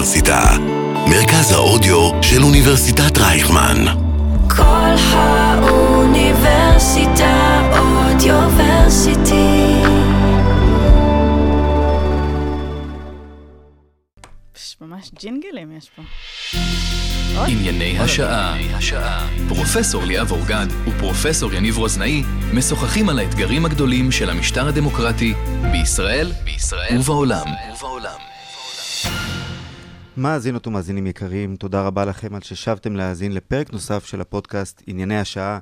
[0.00, 0.56] האוניברסיטה,
[1.10, 3.84] מרכז האודיו של אוניברסיטת רייכמן.
[4.48, 6.40] כל האוניברסיטה
[7.78, 9.82] אודיוורסיטי.
[14.80, 16.02] ממש ג'ינגלים יש פה.
[17.46, 18.56] ענייני השעה.
[19.48, 22.22] פרופסור ליאב אורגד ופרופסור יניב רוזנאי
[22.54, 25.34] משוחחים על האתגרים הגדולים של המשטר הדמוקרטי
[25.72, 27.46] בישראל, בישראל ובעולם.
[30.20, 35.58] מאזינות ומאזינים יקרים, תודה רבה לכם על ששבתם להאזין לפרק נוסף של הפודקאסט ענייני השעה,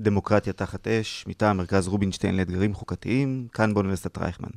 [0.00, 4.48] דמוקרטיה תחת אש, מטעם מרכז רובינשטיין לאתגרים חוקתיים, כאן באוניברסיטת רייכמן.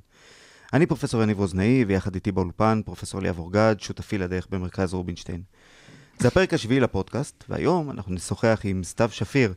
[0.74, 5.42] אני פרופסור יניב רוזנאי, ויחד איתי באולפן פרופסור ליאב אורגד, שותפי לדרך במרכז רובינשטיין.
[6.20, 9.54] זה הפרק השביעי לפודקאסט, והיום אנחנו נשוחח עם סתיו שפיר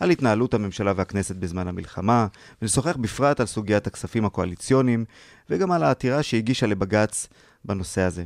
[0.00, 2.26] על התנהלות הממשלה והכנסת בזמן המלחמה,
[2.62, 5.04] ונשוחח בפרט על סוגיית הכספים הקואליציוניים,
[5.50, 7.28] וגם על העתירה שהגישה לבג"ץ
[7.64, 8.24] בנושא הזה.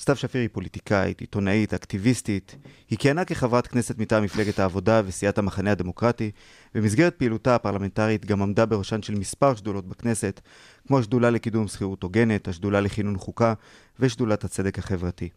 [0.00, 2.56] סתיו שפיר היא פוליטיקאית, עיתונאית, אקטיביסטית.
[2.90, 6.30] היא כיהנה כחברת כנסת מטעם מפלגת העבודה וסיעת המחנה הדמוקרטי.
[6.74, 10.40] במסגרת פעילותה הפרלמנטרית גם עמדה בראשן של מספר שדולות בכנסת,
[10.88, 13.54] כמו השדולה לקידום שכירות הוגנת, השדולה לכינון חוקה
[14.00, 15.28] ושדולת הצדק החברתי.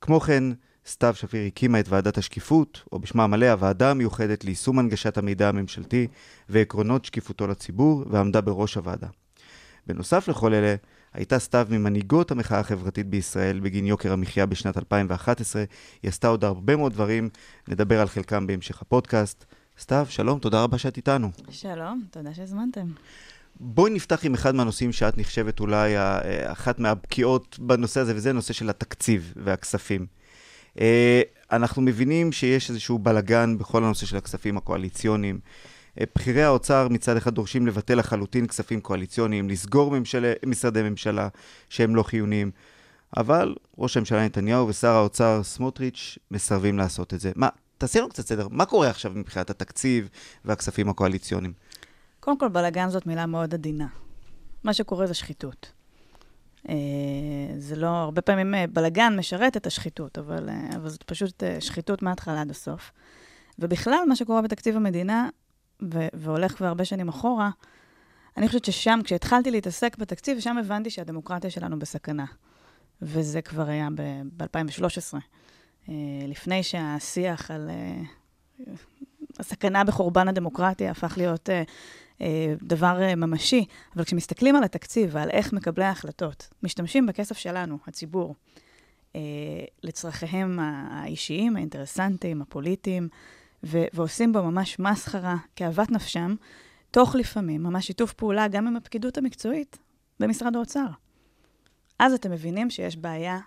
[0.00, 0.44] כמו כן,
[0.86, 6.06] סתיו שפיר הקימה את ועדת השקיפות, או בשמה המלא הוועדה המיוחדת ליישום הנגשת המידע הממשלתי
[6.48, 9.08] ועקרונות שקיפותו לציבור, ועמדה בראש הוועדה.
[9.86, 10.74] בנוסף לכל אלה,
[11.14, 15.64] הייתה סתיו ממנהיגות המחאה החברתית בישראל בגין יוקר המחיה בשנת 2011.
[16.02, 17.28] היא עשתה עוד הרבה מאוד דברים,
[17.68, 19.44] נדבר על חלקם בהמשך הפודקאסט.
[19.80, 21.30] סתיו, שלום, תודה רבה שאת איתנו.
[21.50, 22.86] שלום, תודה שהזמנתם.
[23.60, 28.52] בואי נפתח עם אחד מהנושאים שאת נחשבת אולי אה, אחת מהבקיאות בנושא הזה, וזה הנושא
[28.52, 30.06] של התקציב והכספים.
[30.80, 35.40] אה, אנחנו מבינים שיש איזשהו בלגן בכל הנושא של הכספים הקואליציוניים.
[36.00, 41.28] אה, בכירי האוצר מצד אחד דורשים לבטל לחלוטין כספים קואליציוניים, לסגור ממשלה, משרדי ממשלה
[41.68, 42.50] שהם לא חיוניים,
[43.16, 47.32] אבל ראש הממשלה נתניהו ושר האוצר סמוטריץ' מסרבים לעשות את זה.
[47.36, 47.48] מה,
[47.78, 50.08] תעשי לנו קצת סדר, מה קורה עכשיו מבחינת התקציב
[50.44, 51.52] והכספים הקואליציוניים?
[52.20, 53.86] קודם כל, בלאגן זאת מילה מאוד עדינה.
[54.64, 55.72] מה שקורה זה שחיתות.
[56.68, 56.74] אה,
[57.58, 62.40] זה לא, הרבה פעמים אה, בלאגן משרת את השחיתות, אבל, אבל זאת פשוט שחיתות מההתחלה
[62.40, 62.92] עד הסוף.
[63.58, 65.28] ובכלל, מה שקורה בתקציב המדינה,
[65.82, 67.50] ו- והולך כבר הרבה שנים אחורה,
[68.36, 72.24] אני חושבת ששם, כשהתחלתי להתעסק בתקציב, שם הבנתי שהדמוקרטיה שלנו בסכנה.
[73.02, 73.88] וזה כבר היה
[74.36, 75.18] ב-2013,
[76.28, 77.70] לפני שהשיח על
[79.38, 81.50] הסכנה בחורבן הדמוקרטיה הפך להיות
[82.20, 83.64] אה, דבר אה, ממשי,
[83.96, 88.34] אבל כשמסתכלים על התקציב ועל איך מקבלי ההחלטות משתמשים בכסף שלנו, הציבור,
[89.16, 89.20] אה,
[89.82, 90.58] לצרכיהם
[90.90, 93.08] האישיים, האינטרסנטיים, הפוליטיים,
[93.64, 96.34] ו- ועושים בו ממש מסחרה, כאוות נפשם,
[96.90, 99.78] תוך לפעמים ממש שיתוף פעולה גם עם הפקידות המקצועית
[100.20, 100.86] במשרד האוצר.
[101.98, 103.38] אז אתם מבינים שיש בעיה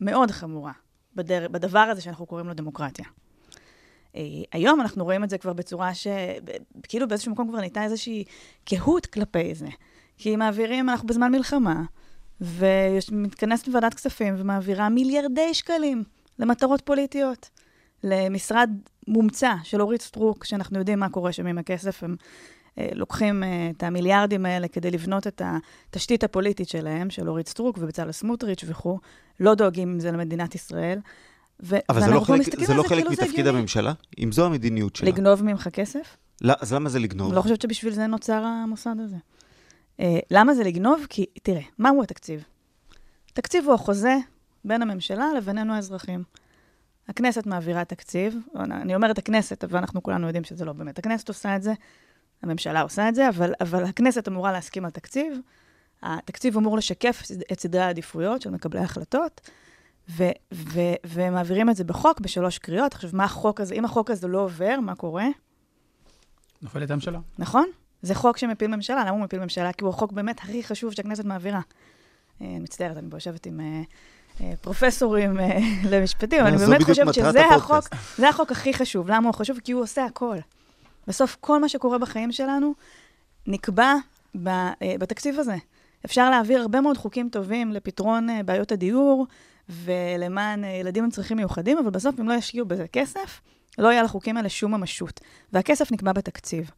[0.00, 0.72] מאוד חמורה
[1.14, 1.48] בדר...
[1.48, 3.04] בדבר הזה שאנחנו קוראים לו דמוקרטיה.
[4.16, 4.22] אה,
[4.52, 6.06] היום אנחנו רואים את זה כבר בצורה ש...
[6.82, 8.24] כאילו באיזשהו מקום כבר ניתנה איזושהי
[8.64, 9.68] קהות כלפי זה.
[10.18, 11.82] כי מעבירים, אנחנו בזמן מלחמה,
[12.40, 16.04] ומתכנסת ועדת כספים ומעבירה מיליארדי שקלים
[16.38, 17.50] למטרות פוליטיות.
[18.04, 18.70] למשרד
[19.08, 22.16] מומצא של אורית סטרוק, שאנחנו יודעים מה קורה שם עם הכסף, הם
[22.78, 27.78] אה, לוקחים אה, את המיליארדים האלה כדי לבנות את התשתית הפוליטית שלהם, של אורית סטרוק
[27.80, 28.98] ובצלאל סמוטריץ' וכו',
[29.40, 30.98] לא דואגים עם זה למדינת ישראל.
[31.62, 33.92] ו- אבל זה לא חלק, זה לא חלק כאילו מתפקיד הממשלה?
[34.18, 35.08] אם זו המדיניות שלה.
[35.08, 36.16] לגנוב ממך כסף?
[36.40, 37.28] לא, אז למה זה לגנוב?
[37.28, 39.16] אני לא חושבת שבשביל זה נוצר המוסד הזה.
[40.00, 41.06] Uh, למה זה לגנוב?
[41.08, 42.44] כי, תראה, מהו התקציב?
[43.32, 44.16] תקציב הוא החוזה
[44.64, 46.22] בין הממשלה לבינינו האזרחים.
[47.08, 50.98] הכנסת מעבירה תקציב, אני אומרת הכנסת, אבל אנחנו כולנו יודעים שזה לא באמת.
[50.98, 51.72] הכנסת עושה את זה,
[52.42, 55.38] הממשלה עושה את זה, אבל, אבל הכנסת אמורה להסכים על תקציב.
[56.02, 57.22] התקציב אמור לשקף
[57.52, 59.50] את סדרי העדיפויות של מקבלי ההחלטות.
[60.08, 62.94] ו- ו- ומעבירים את זה בחוק בשלוש קריאות.
[62.94, 65.26] עכשיו, מה החוק הזה, אם החוק הזה לא עובר, מה קורה?
[66.62, 67.18] נופלת הממשלה.
[67.38, 67.66] נכון?
[68.02, 69.00] זה חוק שמפיל ממשלה.
[69.00, 69.72] למה הוא מפיל ממשלה?
[69.72, 71.60] כי הוא החוק באמת הכי חשוב שהכנסת מעבירה.
[72.40, 73.82] אני אה, מצטערת, אני פה יושבת עם אה,
[74.60, 75.36] פרופסורים
[75.90, 77.84] למשפטים, אבל אני באמת חושבת שזה החוק,
[78.16, 79.10] זה החוק הכי חשוב.
[79.10, 79.58] למה הוא חשוב?
[79.64, 80.36] כי הוא עושה הכל.
[81.06, 82.74] בסוף, כל מה שקורה בחיים שלנו
[83.46, 83.94] נקבע
[84.98, 85.56] בתקציב הזה.
[86.04, 89.26] אפשר להעביר הרבה מאוד חוקים טובים לפתרון בעיות הדיור,
[89.68, 93.40] ולמען ילדים עם צרכים מיוחדים, אבל בסוף אם לא ישקיעו בזה כסף,
[93.78, 95.20] לא יהיה לחוקים האלה שום ממשות.
[95.52, 96.70] והכסף נקבע בתקציב.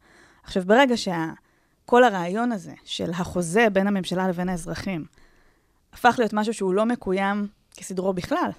[0.43, 5.05] עכשיו, ברגע שכל הרעיון הזה של החוזה בין הממשלה לבין האזרחים
[5.97, 7.47] הפך להיות משהו שהוא לא מקוים
[7.77, 8.49] כסדרו בכלל,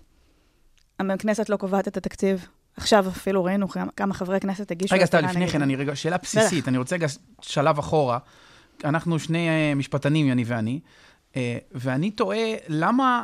[1.00, 2.46] הכנסת לא קובעת את התקציב.
[2.76, 4.94] עכשיו אפילו ראינו כמה חברי כנסת הגישו...
[4.94, 7.06] רגע, סתם, לפני כן, אני רגע, שאלה בסיסית, אני רוצה רגע
[7.40, 8.18] שלב אחורה.
[8.84, 10.80] אנחנו שני אה, משפטנים, יוני ואני,
[11.36, 13.22] אה, ואני תוהה למה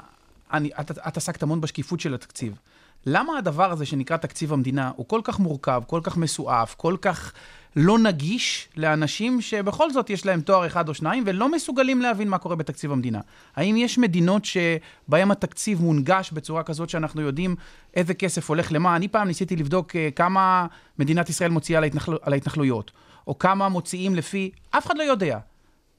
[0.52, 2.58] אני, את, את עסקת המון בשקיפות של התקציב.
[3.06, 7.32] למה הדבר הזה שנקרא תקציב המדינה הוא כל כך מורכב, כל כך מסועף, כל כך
[7.76, 12.38] לא נגיש לאנשים שבכל זאת יש להם תואר אחד או שניים ולא מסוגלים להבין מה
[12.38, 13.20] קורה בתקציב המדינה?
[13.56, 17.56] האם יש מדינות שבהן התקציב מונגש בצורה כזאת שאנחנו יודעים
[17.94, 18.96] איזה כסף הולך למה?
[18.96, 20.66] אני פעם ניסיתי לבדוק אה, כמה
[20.98, 22.12] מדינת ישראל מוציאה על, ההתנחל...
[22.22, 22.90] על ההתנחלויות,
[23.26, 24.50] או כמה מוציאים לפי...
[24.70, 25.38] אף אחד לא יודע.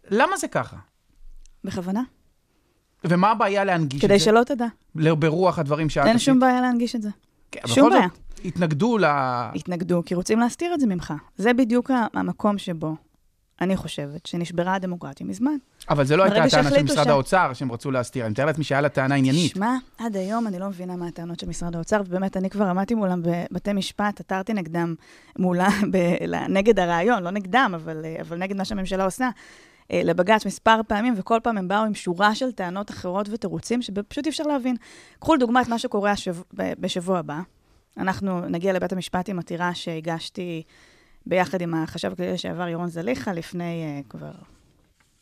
[0.10, 0.78] למה זה ככה?
[1.63, 2.01] בכוונה.
[3.04, 4.07] ומה הבעיה להנגיש את זה?
[4.07, 4.66] כדי שלא תדע.
[4.95, 6.19] ברוח הדברים שאת אין.
[6.19, 7.10] שום בעיה להנגיש את זה.
[7.51, 8.07] כן, שום בעיה.
[8.07, 9.06] זאת, התנגדו ל...
[9.56, 11.13] התנגדו, כי רוצים להסתיר את זה ממך.
[11.38, 12.95] זה בדיוק המקום שבו
[13.62, 15.56] אני חושבת שנשברה הדמוקרטיה מזמן.
[15.89, 18.25] אבל זה לא הייתה הטענה של משרד ש- האוצר שהם רצו להסתיר.
[18.25, 19.51] אני מתאר לעצמי שהיה לה טענה עניינית.
[19.51, 22.95] שמע, עד היום אני לא מבינה מה הטענות של משרד האוצר, ובאמת, אני כבר עמדתי
[22.95, 24.95] מולם בבתי משפט, עתרתי נגדם,
[25.39, 29.30] מולה, ב- נגד הרעיון, לא נגדם, אבל, אה, אבל נגד מה שהממשלה עושה,
[29.92, 34.25] אה, לבג"ץ מספר פעמים, וכל פעם הם באו עם שורה של טענות אחרות ותירוצים, שפשוט
[34.25, 34.75] אי אפשר להבין.
[35.19, 36.36] קחו לדוגמה את מה שקורה השב...
[36.53, 37.39] בשבוע הבא.
[37.97, 40.63] אנחנו נגיע לבית המשפט עם עתירה שהגשתי
[41.25, 44.31] ביחד עם החשב הכללי לשעבר ירון זליכה, לפני uh, כבר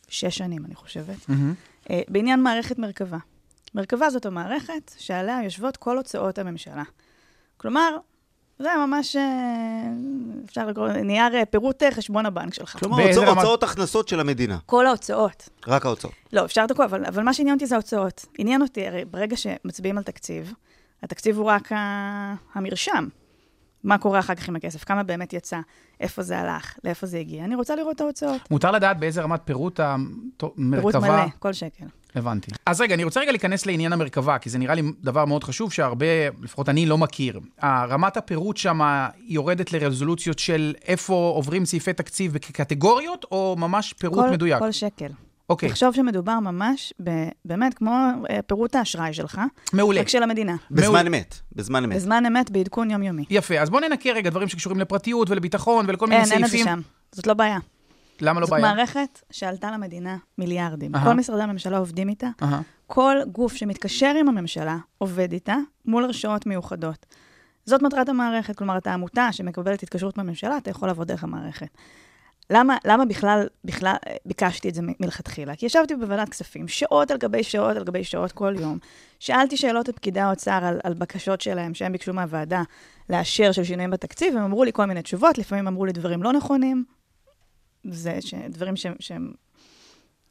[0.08, 1.30] שש שנים, אני חושבת.
[1.30, 1.54] מהמם.
[1.90, 3.18] אה, בעניין מערכת מרכבה.
[3.76, 6.84] מרכבה זאת המערכת שעליה יושבות כל הוצאות הממשלה.
[7.58, 7.98] כלומר,
[8.60, 9.22] זה ממש, אה,
[10.46, 12.80] אפשר לקרוא, נייר פירוט חשבון הבנק שלך.
[12.80, 15.50] כלומר, באיזה הוצאות, רמה- הוצאות הכנסות של המדינה, כל ההוצאות.
[15.68, 16.14] רק ההוצאות.
[16.34, 18.26] לא, אפשר את הכל, אבל, אבל מה שעניין אותי זה ההוצאות.
[18.38, 20.54] עניין אותי, הרי ברגע שמצביעים על תקציב,
[21.04, 21.70] התקציב הוא רק
[22.54, 23.08] המרשם.
[23.84, 25.60] מה קורה אחר כך עם הכסף, כמה באמת יצא,
[26.00, 27.44] איפה זה הלך, לאיפה זה הגיע.
[27.44, 28.52] אני רוצה לראות את ההוצאות.
[28.52, 29.80] מותר לדעת באיזה רמת פירוט
[30.38, 31.00] פירוט המרכבה...
[31.00, 31.86] מלא, כל שקל.
[32.16, 32.52] הבנתי.
[32.66, 35.74] אז רגע, אני רוצה רגע להיכנס לעניין המרכבה, כי זה נראה לי דבר מאוד חשוב
[35.74, 36.06] שהרבה,
[36.42, 37.40] לפחות אני לא מכיר.
[37.64, 38.80] רמת הפירוט שם
[39.28, 44.60] יורדת לרזולוציות של איפה עוברים סעיפי תקציב כקטגוריות, או ממש פירוט כל, מדויק?
[44.60, 45.12] כל שקל.
[45.50, 47.10] אוקיי, תחשוב שמדובר ממש, ב,
[47.46, 47.92] באמת, כמו
[48.30, 49.42] אה, פירוט האשראי שלך,
[49.74, 50.02] מעולה.
[50.02, 50.56] רק של המדינה.
[50.72, 51.96] בזמן אמת, בזמן אמת.
[51.96, 53.26] בזמן אמת, בעדכון יומיומי.
[53.30, 56.58] יפה, אז בואו ננקה רגע דברים שקשורים לפרטיות ולביטחון ולכל מיני אין, אין את זה
[56.58, 56.74] סעיפים.
[56.74, 56.82] שם.
[57.12, 57.60] זאת לא בעיה.
[58.22, 58.74] למה לא זאת בעיה?
[58.74, 60.96] מערכת שעלתה למדינה מיליארדים.
[60.96, 61.04] אהה.
[61.04, 62.28] כל משרדי הממשלה עובדים איתה.
[62.42, 62.62] אהה.
[62.88, 65.56] כל גוף שמתקשר עם הממשלה עובד איתה
[65.86, 67.06] מול הרשאות מיוחדות.
[67.66, 71.68] זאת מטרת המערכת, כלומר, אתה עמותה שמקבלת התקשרות מהממשלה, אתה יכול לעבוד דרך המערכת.
[72.50, 75.56] למה, למה בכלל, בכלל אה, ביקשתי את זה מלכתחילה?
[75.56, 78.78] כי ישבתי בוועדת כספים, שעות על גבי שעות על גבי שעות כל יום.
[79.20, 82.64] שאלתי שאלות את פקידי האוצר על, על בקשות שלהם, שהם ביקשו מהוועדה
[83.10, 86.34] לאשר של שינויים בתקציב, הם אמרו לי כל מיני תשובות, לפעמים אמרו לי דברים לא
[86.34, 86.84] נכונים.
[87.84, 89.32] זה ש, דברים שהם, שהם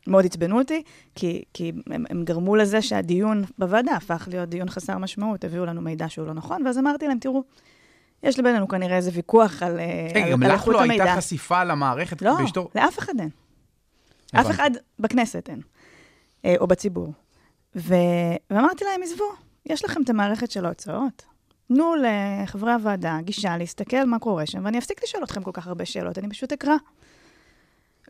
[0.07, 0.83] מאוד עצבנו אותי,
[1.15, 5.81] כי, כי הם, הם גרמו לזה שהדיון בוועדה הפך להיות דיון חסר משמעות, הביאו לנו
[5.81, 7.43] מידע שהוא לא נכון, ואז אמרתי להם, תראו,
[8.23, 11.05] יש בינינו כנראה איזה ויכוח על, אה, רגע, על, גם לך איכות לא המידע.
[11.05, 12.71] הייתה חשיפה למערכת לא, באשתו?
[12.75, 13.31] לאף אחד אין.
[14.35, 14.51] אף.
[14.51, 15.61] אחד בכנסת אין,
[16.45, 17.13] אה, או בציבור.
[17.77, 17.95] ו...
[18.51, 19.25] ואמרתי להם, עזבו,
[19.67, 21.25] יש לכם את המערכת של ההוצאות.
[21.69, 25.85] תנו לחברי הוועדה גישה להסתכל מה קורה שם, ואני אפסיק לשאול אתכם כל כך הרבה
[25.85, 26.75] שאלות, אני פשוט אקרא.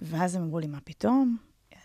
[0.02, 1.36] ואז הם אמרו לי, מה פתאום?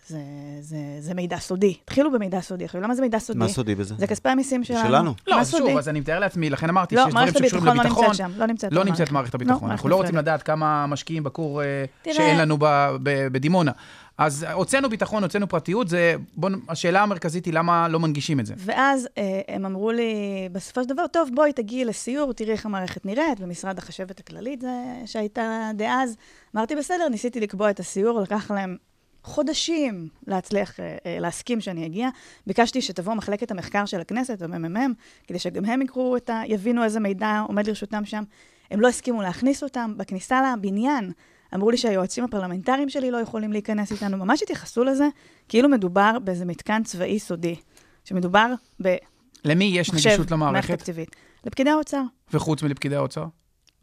[0.08, 0.20] זה,
[0.62, 1.74] זה, זה מידע סודי.
[1.84, 2.66] התחילו במידע סודי.
[2.66, 3.40] עכשיו, למה זה מידע סודי?
[3.40, 3.96] מה סודי בזה?
[3.98, 4.88] זה כספי המיסים שלנו.
[4.88, 5.14] שלנו.
[5.28, 5.64] לא, אז סודי?
[5.70, 8.06] שוב, אז אני מתאר לעצמי, לכן אמרתי לא, שיש דברים מערכת שקשורים הביטחון לא לביטחון.
[8.06, 8.84] נמצאת שם, לא נמצאת לא.
[8.84, 9.68] נמצאת מערכת הביטחון.
[9.68, 10.18] לא, אנחנו מערכת לא רוצים.
[10.18, 12.16] לדעת כמה משקיעים בכור אה, תראה.
[12.16, 13.72] שאין לנו ב- ב- בדימונה.
[14.18, 16.16] אז הוצאנו ביטחון, הוצאנו פרטיות, זה...
[16.36, 18.54] בוא, השאלה המרכזית היא למה לא מנגישים את זה.
[18.58, 20.14] ואז אה, הם אמרו לי,
[20.52, 24.68] בסופו של דבר, טוב, בואי תגיעי לסיור, תראי איך המערכת נראית, במשרד החשבת הכללית זה,
[25.06, 26.16] שהייתה דאז.
[26.56, 28.78] אמרתי, בסדר, ניסיתי לקבוע את הסיור, לקח להם
[29.28, 32.10] חודשים להצליח אה, אה, להסכים שאני אגיע.
[32.48, 34.94] ביקשתי שתבוא מחלקת המחקר של הכנסת, הממ"מ,
[35.28, 36.42] כדי שגם הם יקראו את ה...
[36.46, 38.24] יבינו איזה מידע עומד לרשותם שם.
[38.72, 39.94] הם לא הסכימו להכניס אותם.
[39.98, 41.12] בכניסה לבניין,
[41.56, 44.18] אמרו לי שהיועצים הפרלמנטריים שלי לא יכולים להיכנס איתנו.
[44.18, 45.08] ממש התייחסו לזה
[45.50, 47.56] כאילו מדובר באיזה מתקן צבאי סודי.
[48.04, 49.06] שמדובר במחשב,
[49.46, 51.16] למי יש נגישות מערכת למערכת, תקציבית.
[51.46, 52.02] לפקידי האוצר.
[52.34, 53.26] וחוץ מלפקידי האוצר?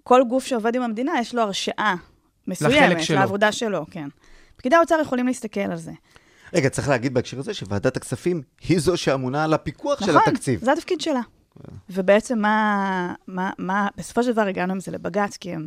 [0.02, 1.94] כל גוף שעובד עם המדינה, יש לו הרשאה
[2.46, 3.16] לחלק מסוימת, שלו.
[3.16, 4.08] לעבודה שלו, כן.
[4.56, 5.92] פקידי האוצר יכולים להסתכל על זה.
[6.52, 10.64] רגע, צריך להגיד בהקשר הזה שוועדת הכספים היא זו שאמונה על הפיקוח של נכון, התקציב.
[10.64, 11.20] זה התפקיד שלה.
[11.90, 15.66] ובעצם מה, מה, מה, בסופו של דבר הגענו עם זה לבג"ץ, כי הם,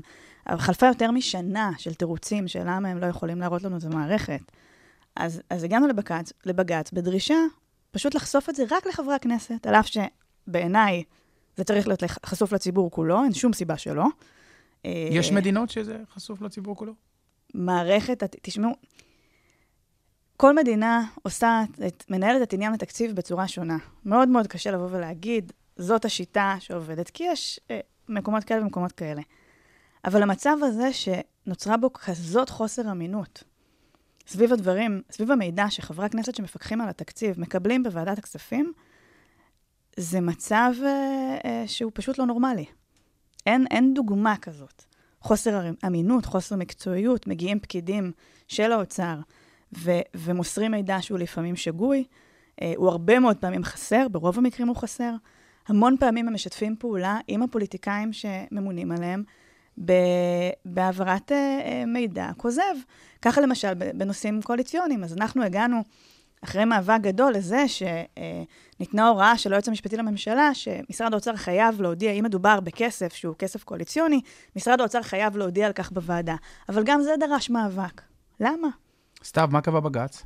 [0.58, 4.40] חלפה יותר משנה של תירוצים של למה הם לא יכולים להראות לנו את המערכת.
[5.16, 7.38] אז, אז הגענו לבג"ץ, לבג"ץ בדרישה
[7.92, 11.04] פשוט לחשוף את זה רק לחברי הכנסת, על אף שבעיניי
[11.58, 14.06] זה צריך להיות חשוף לציבור כולו, אין שום סיבה שלא.
[14.84, 16.94] יש אה, מדינות שזה חשוף לציבור כולו?
[17.54, 18.72] מערכת, תשמעו,
[20.38, 23.78] כל מדינה עושה, את, מנהלת את עניין התקציב בצורה שונה.
[24.06, 29.22] מאוד מאוד קשה לבוא ולהגיד, זאת השיטה שעובדת, כי יש אה, מקומות כאלה ומקומות כאלה.
[30.06, 33.44] אבל המצב הזה שנוצרה בו כזאת חוסר אמינות
[34.28, 38.74] סביב הדברים, סביב המידע שחברי הכנסת שמפקחים על התקציב מקבלים בוועדת הכספים,
[39.98, 42.66] זה מצב אה, אה, שהוא פשוט לא נורמלי.
[43.46, 44.84] אין, אין דוגמה כזאת.
[45.22, 48.12] חוסר אמינות, חוסר מקצועיות, מגיעים פקידים
[48.48, 49.16] של האוצר
[49.78, 52.04] ו, ומוסרים מידע שהוא לפעמים שגוי.
[52.62, 55.14] אה, הוא הרבה מאוד פעמים חסר, ברוב המקרים הוא חסר.
[55.68, 59.24] המון פעמים הם משתפים פעולה עם הפוליטיקאים שממונים עליהם
[60.66, 62.76] בהעברת אה, אה, מידע כוזב.
[63.22, 65.04] ככה למשל בנושאים קואליציוניים.
[65.04, 65.84] אז אנחנו הגענו,
[66.44, 72.24] אחרי מאבק גדול, לזה שניתנה הוראה של היועץ המשפטי לממשלה, שמשרד האוצר חייב להודיע, אם
[72.24, 74.22] מדובר בכסף שהוא כסף קואליציוני,
[74.56, 76.36] משרד האוצר חייב להודיע על כך בוועדה.
[76.70, 78.02] אבל גם זה דרש מאבק.
[78.40, 78.68] למה?
[79.24, 80.24] סתיו, מה קבע בג"ץ?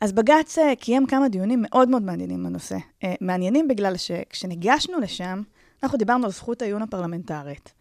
[0.00, 2.76] אז בג"ץ אה, קיים כמה דיונים מאוד מאוד מעניינים בנושא.
[3.20, 5.42] מעניינים בגלל שכשניגשנו לשם,
[5.82, 7.72] אנחנו דיברנו על זכות העיון הפרלמנטרית.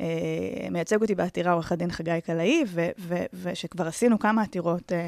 [0.00, 2.64] אה, מייצג אותי בעתירה עורך הדין חגי קלעי,
[3.32, 5.06] ושכבר עשינו כמה עתירות אה,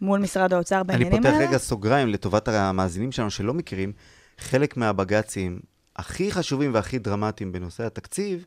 [0.00, 1.28] מול משרד האוצר בעניינים האלה.
[1.28, 3.92] אני פותח רגע סוגריים לטובת המאזינים שלנו שלא מכירים.
[4.38, 5.60] חלק מהבג"צים
[5.96, 8.44] הכי חשובים והכי דרמטיים בנושא התקציב,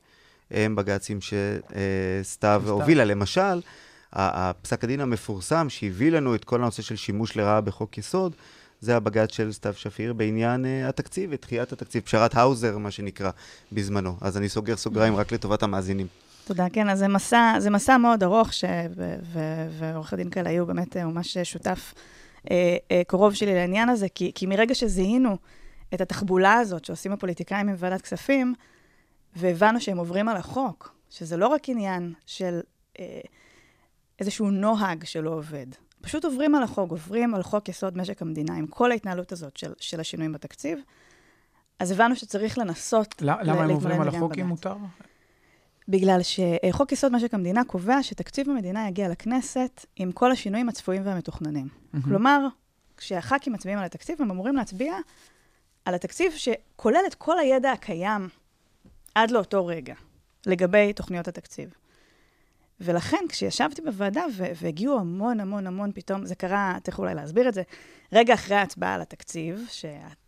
[0.51, 3.05] הם בג"צים שסתיו הובילה.
[3.05, 3.61] למשל,
[4.13, 8.35] הפסק הדין המפורסם שהביא לנו את כל הנושא של שימוש לרעה בחוק יסוד,
[8.81, 13.31] זה הבג"ץ של סתיו שפיר בעניין uh, התקציב, ותחיית התקציב, פשרת האוזר, מה שנקרא,
[13.71, 14.17] בזמנו.
[14.21, 16.07] אז אני סוגר סוגריים רק לטובת המאזינים.
[16.45, 18.63] תודה, כן, אז זה מסע, זה מסע מאוד ארוך, ש...
[19.69, 21.93] ועורך הדין קלעי הוא באמת אה, ממש שותף
[22.51, 25.37] אה, אה, קרוב שלי לעניין הזה, כי, כי מרגע שזיהינו
[25.93, 28.53] את התחבולה הזאת שעושים הפוליטיקאים עם ועדת כספים,
[29.35, 32.59] והבנו שהם עוברים על החוק, שזה לא רק עניין של
[32.99, 33.19] אה,
[34.19, 35.65] איזשהו נוהג שלא עובד,
[36.01, 39.73] פשוט עוברים על החוק, עוברים על חוק יסוד משק המדינה, עם כל ההתנהלות הזאת של,
[39.79, 40.79] של השינויים בתקציב.
[41.79, 43.15] אז הבנו שצריך לנסות...
[43.21, 44.75] למה הם עוברים על החוק אם מותר?
[45.87, 51.67] בגלל שחוק יסוד משק המדינה קובע שתקציב המדינה יגיע לכנסת עם כל השינויים הצפויים והמתוכננים.
[51.67, 51.97] Mm-hmm.
[52.03, 52.47] כלומר,
[52.97, 54.93] כשהח"כים מצביעים על התקציב, הם אמורים להצביע
[55.85, 58.29] על התקציב שכולל את כל הידע הקיים
[59.15, 59.93] עד לאותו רגע,
[60.45, 61.73] לגבי תוכניות התקציב.
[62.79, 64.25] ולכן, כשישבתי בוועדה
[64.55, 67.61] והגיעו המון המון המון פתאום, זה קרה, תכף אולי להסביר את זה,
[68.13, 69.65] רגע אחרי ההצבעה על התקציב,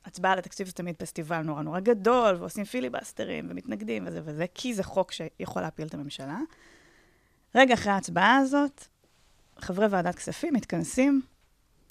[0.06, 4.74] שהצבעה על התקציב זה תמיד פסטיבל נורא נורא גדול, ועושים פיליבסטרים ומתנגדים וזה וזה, כי
[4.74, 6.40] זה חוק שיכול להפיל את הממשלה.
[7.56, 8.84] רגע אחרי ההצבעה הזאת,
[9.60, 11.22] חברי ועדת כספים מתכנסים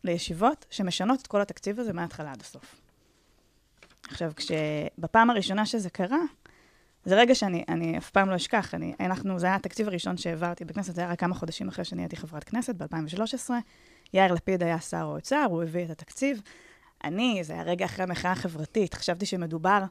[0.04, 2.80] לישיבות שמשנות את כל התקציב הזה מההתחלה עד הסוף.
[4.09, 6.21] עכשיו, כשבפעם הראשונה שזה קרה,
[7.04, 8.75] זה רגע שאני אף פעם לא אשכח.
[8.75, 12.02] אני, אנחנו, זה היה התקציב הראשון שהעברתי בכנסת, זה היה רק כמה חודשים אחרי שאני
[12.02, 13.50] הייתי חברת כנסת, ב-2013.
[14.14, 16.42] יאיר לפיד היה שר האוצר, הוא הביא את התקציב.
[17.04, 19.82] אני, זה היה רגע אחרי המחאה החברתית, חשבתי שמדובר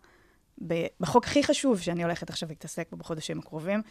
[1.00, 3.82] בחוק הכי חשוב שאני הולכת עכשיו להתעסק בו בחודשים הקרובים.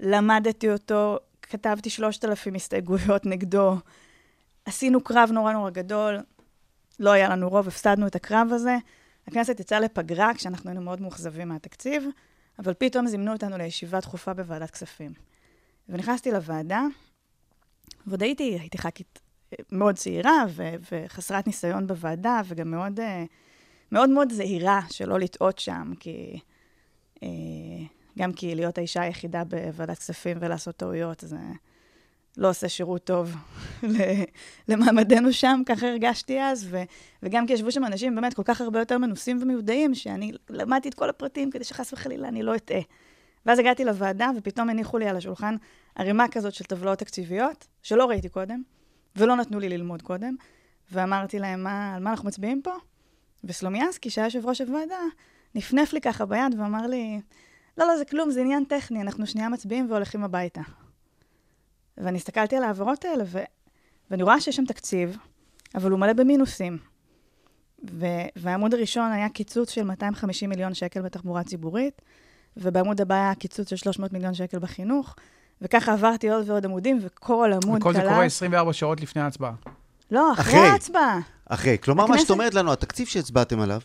[0.00, 3.76] למדתי אותו, כתבתי 3,000 הסתייגויות נגדו,
[4.64, 6.18] עשינו קרב נורא נורא גדול,
[6.98, 8.76] לא היה לנו רוב, הפסדנו את הקרב הזה.
[9.26, 12.04] הכנסת יצאה לפגרה כשאנחנו היינו מאוד מאוכזבים מהתקציב,
[12.58, 15.12] אבל פתאום זימנו אותנו לישיבה דחופה בוועדת כספים.
[15.88, 16.82] ונכנסתי לוועדה,
[18.06, 19.25] ועוד הייתי, הייתי ח"כית
[19.72, 23.24] מאוד צעירה ו- וחסרת ניסיון בוועדה, וגם מאוד, אה,
[23.92, 26.38] מאוד מאוד זהירה שלא לטעות שם, כי...
[27.22, 27.28] אה,
[28.18, 31.36] גם כי להיות האישה היחידה בוועדת כספים ולעשות טעויות, זה
[32.36, 33.34] לא עושה שירות טוב
[34.68, 36.82] למעמדנו שם, ככה הרגשתי אז, ו,
[37.22, 40.94] וגם כי ישבו שם אנשים באמת כל כך הרבה יותר מנוסים ומיודעים, שאני למדתי את
[40.94, 42.80] כל הפרטים כדי שחס וחלילה אני לא אטעה.
[43.46, 45.56] ואז הגעתי לוועדה, ופתאום הניחו לי על השולחן
[45.94, 48.62] ערימה כזאת של טבלאות תקציביות, שלא ראיתי קודם,
[49.16, 50.36] ולא נתנו לי ללמוד קודם,
[50.92, 52.72] ואמרתי להם, מה, על מה אנחנו מצביעים פה?
[53.44, 55.00] וסלומיאנסקי, שהיה יושב ראש הוועדה,
[55.54, 57.20] נפנף לי ככה ביד ואמר לי,
[57.78, 60.60] לא, לא, זה כלום, זה עניין טכני, אנחנו שנייה מצביעים והולכים הביתה.
[61.98, 63.38] ואני הסתכלתי על ההעברות האלה, ו...
[64.10, 65.16] ואני רואה שיש שם תקציב,
[65.74, 66.78] אבל הוא מלא במינוסים.
[67.90, 68.06] ו...
[68.36, 72.02] והעמוד הראשון היה קיצוץ של 250 מיליון שקל בתחבורה ציבורית,
[72.56, 75.16] ובעמוד הבא היה קיצוץ של 300 מיליון שקל בחינוך,
[75.62, 77.92] וככה עברתי עוד ועוד עמודים, וכל עמוד כלל...
[77.92, 79.52] וכל זה קורה 24 שעות לפני ההצבעה.
[80.10, 81.20] לא, אחרי, אחרי ההצבעה.
[81.46, 81.76] אחרי.
[81.78, 82.18] כלומר, הכנסת...
[82.18, 83.80] מה שאת אומרת לנו, התקציב שהצבעתם עליו,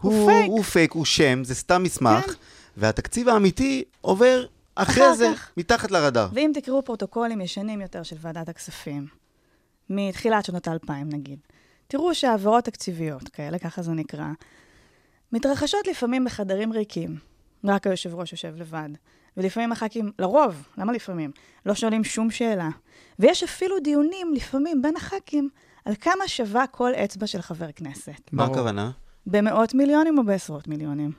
[0.00, 0.50] הוא, הוא פייק.
[0.50, 2.32] הוא פייק, הוא שם, זה סתם מסמך, כן.
[2.76, 4.44] והתקציב האמיתי עובר
[4.74, 5.50] אחרי זה, כך.
[5.56, 6.28] מתחת לרדאר.
[6.32, 9.06] ואם תקראו פרוטוקולים ישנים יותר של ועדת הכספים,
[9.90, 11.38] מתחילת שנות האלפיים נגיד,
[11.88, 14.26] תראו שהעברות תקציביות כאלה, ככה זה נקרא,
[15.32, 17.18] מתרחשות לפעמים בחדרים ריקים.
[17.64, 18.88] רק היושב ראש יושב לבד.
[19.38, 21.30] ולפעמים הח"כים, לרוב, למה לפעמים?
[21.66, 22.68] לא שואלים שום שאלה.
[23.18, 25.48] ויש אפילו דיונים, לפעמים, בין הח"כים,
[25.84, 28.20] על כמה שווה כל אצבע של חבר כנסת.
[28.32, 28.90] מה הכוונה?
[29.26, 31.12] במאות מיליונים או בעשרות מיליונים.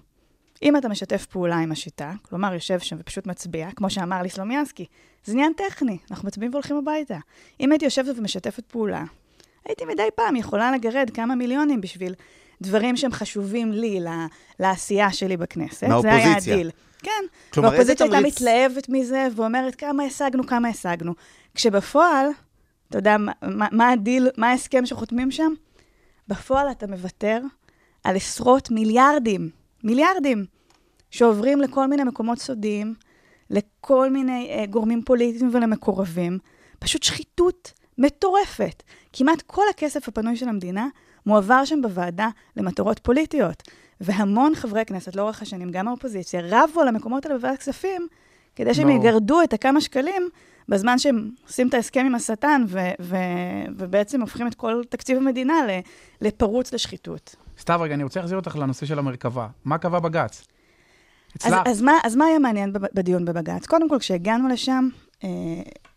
[0.63, 4.85] אם אתה משתף פעולה עם השיטה, כלומר יושב שם ופשוט מצביע, כמו שאמר לי סלומיאנסקי,
[5.25, 7.17] זה עניין טכני, אנחנו מצביעים והולכים הביתה.
[7.59, 9.03] אם הייתי יושבת ומשתפת פעולה,
[9.65, 12.13] הייתי מדי פעם יכולה לגרד כמה מיליונים בשביל
[12.61, 13.99] דברים שהם חשובים לי,
[14.59, 15.79] לעשייה שלי בכנסת.
[15.79, 16.25] זה מהאופוזיציה.
[16.25, 16.71] היה הדיל.
[17.03, 17.12] כן.
[17.53, 21.13] כלומר, איזה והאופוזיציה הייתה תמריץ- מתלהבת מזה, ואומרת כמה השגנו, כמה השגנו.
[21.56, 22.27] כשבפועל,
[22.89, 25.53] אתה יודע, מה, מה, מה הדיל, מה ההסכם שחותמים שם?
[26.27, 27.41] בפועל אתה מוותר
[28.03, 29.50] על עשרות מיליארדים,
[29.84, 30.46] מיליארדים,
[31.12, 32.94] שעוברים לכל מיני מקומות סודיים,
[33.50, 36.38] לכל מיני אה, גורמים פוליטיים ולמקורבים.
[36.79, 38.84] פשוט שחיתות מטורפת.
[39.13, 40.88] כמעט כל הכסף הפנוי של המדינה
[41.25, 43.63] מועבר שם בוועדה למטרות פוליטיות.
[44.01, 48.08] והמון חברי כנסת לאורך השנים, גם האופוזיציה, רבו על המקומות האלה בוועדת כספים,
[48.56, 49.00] כדי שהם ברור.
[49.00, 50.29] יגרדו את הכמה שקלים
[50.70, 53.15] בזמן שהם עושים את ההסכם עם השטן, ו- ו-
[53.77, 55.56] ובעצם הופכים את כל תקציב המדינה
[56.22, 57.36] לפרוץ לשחיתות.
[57.60, 59.48] סתיו, רגע, אני רוצה להחזיר אותך לנושא של המרכבה.
[59.65, 60.44] מה קבע בג"ץ?
[61.44, 61.53] אז.
[61.65, 63.68] אז, מה, אז מה היה מעניין בדיון בבג"ץ?
[63.68, 64.89] קודם כל, כשהגענו לשם,
[65.24, 65.29] אה,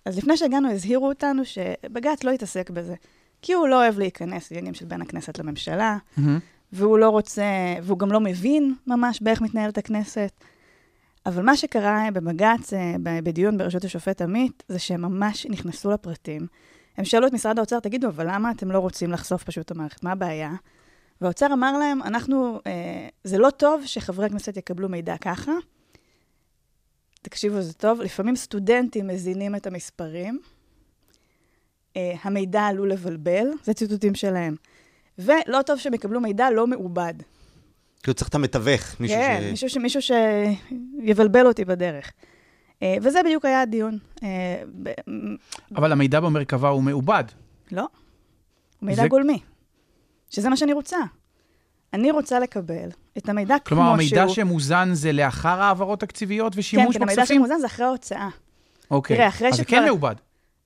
[0.04, 2.94] אז לפני שהגענו, הזהירו אותנו שבג"ץ לא יתעסק בזה.
[3.42, 6.38] כי הוא לא אוהב להיכנס לעניינים של בין הכנסת לממשלה, מהמם.
[6.72, 7.44] והוא לא רוצה,
[7.82, 10.32] והוא גם לא מבין ממש באיך מתנהלת הכנסת.
[11.26, 16.46] אבל מה שקרה בבג"ץ, אה, בדיון בראשות השופט עמית, זה שהם ממש נכנסו לפרטים.
[16.96, 20.04] הם שאלו את משרד האוצר, תגידו, אבל למה אתם לא רוצים לחשוף פשוט את המערכת?
[20.04, 20.52] מה הבעיה?
[21.20, 25.52] והאוצר אמר להם, אנחנו, אה, זה לא טוב שחברי הכנסת יקבלו מידע ככה.
[27.22, 28.00] תקשיבו, זה טוב.
[28.00, 30.40] לפעמים סטודנטים מזינים את המספרים.
[31.96, 34.56] אה, המידע עלול לבלבל, זה ציטוטים שלהם.
[35.18, 37.14] ולא טוב שהם יקבלו מידע לא מעובד.
[38.02, 39.50] כאילו צריך את המתווך, מישהו כן, ש...
[39.50, 39.76] מישהו, ש...
[39.76, 42.12] מישהו שיבלבל אותי בדרך.
[42.82, 43.98] אה, וזה בדיוק היה הדיון.
[44.22, 44.62] אה.
[45.76, 47.24] אבל המידע במרכבה הוא מעובד.
[47.72, 47.88] לא, הוא
[48.86, 49.38] מידע זה- גולמי.
[50.30, 50.96] שזה מה שאני רוצה.
[51.94, 52.88] אני רוצה לקבל
[53.18, 53.84] את המידע כמו שהוא.
[53.84, 57.36] כלומר, המידע שמוזן זה לאחר העברות תקציביות כן, ושימוש כן, המידע בכספים?
[57.40, 58.28] שמוזן זה אחרי ההוצאה.
[58.90, 59.16] אוקיי.
[59.16, 60.14] תראה, אחרי אז זה שכבר- כן מעובד.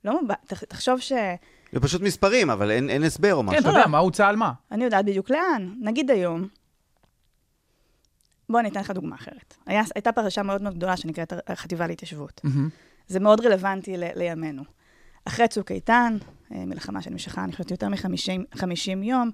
[0.05, 0.21] לא.
[0.47, 1.13] תח- תחשוב ש...
[1.77, 3.61] זה פשוט מספרים, אבל אין, אין הסבר או כן, משהו.
[3.61, 4.53] אתה יודע, מה הוצא על מה?
[4.73, 5.75] אני יודעת בדיוק לאן.
[5.81, 6.49] נגיד היום,
[8.49, 9.55] בוא אני אתן לך דוגמה אחרת.
[9.67, 12.41] היה, הייתה פרשה מאוד מאוד גדולה שנקראת החטיבה להתיישבות.
[13.09, 14.63] זה מאוד רלוונטי ל- לימינו.
[15.25, 16.17] אחרי צוק איתן,
[16.53, 19.31] אה, מלחמה שנמשכה, אני חושבת, יותר מ-50 יום,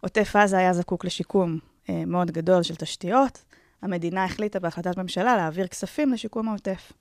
[0.00, 3.44] עוטף עזה היה זקוק לשיקום אה, מאוד גדול של תשתיות.
[3.82, 6.92] המדינה החליטה בהחלטת ממשלה להעביר כספים לשיקום העוטף.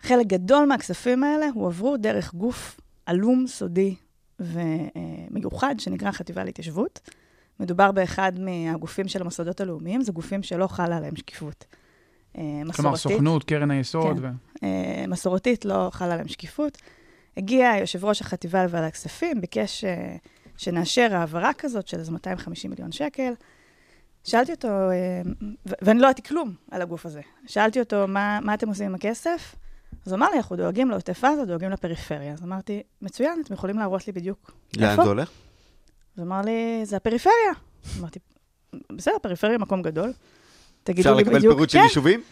[0.00, 3.94] חלק גדול מהכספים האלה הועברו דרך גוף עלום, סודי
[4.40, 7.10] ומיוחד, שנקרא חטיבה להתיישבות.
[7.60, 11.64] מדובר באחד מהגופים של המוסדות הלאומיים, זה גופים שלא חלה עליהם שקיפות.
[12.36, 13.02] אה, כלומר, מסורתית.
[13.02, 14.18] סוכנות, קרן היסוד.
[14.18, 14.24] כן.
[14.24, 14.28] ו...
[14.62, 16.78] אה, מסורתית, לא חלה עליהם שקיפות.
[17.36, 20.16] הגיע יושב ראש החטיבה לוועדת הכספים, ביקש אה,
[20.56, 23.32] שנאשר העברה כזאת של איזה 250 מיליון שקל.
[24.24, 24.68] שאלתי אותו,
[25.82, 27.20] ואני לא ידעתי כלום על הגוף הזה.
[27.46, 29.54] שאלתי אותו, מה, מה אתם עושים עם הכסף?
[30.08, 32.32] אז הוא אמר לי, אנחנו דואגים לעוטף עזה, דואגים לפריפריה.
[32.32, 34.96] אז אמרתי, מצוין, אתם יכולים להראות לי בדיוק לאן?
[34.96, 35.30] זה הולך?
[36.16, 37.52] אז אמר לי, זה הפריפריה.
[38.00, 38.18] אמרתי,
[38.96, 40.12] בסדר, פריפריה מקום גדול.
[40.82, 41.54] תגידו אפשר לי לקבל בדיוק.
[41.54, 42.22] פירוט של כן, יישובים?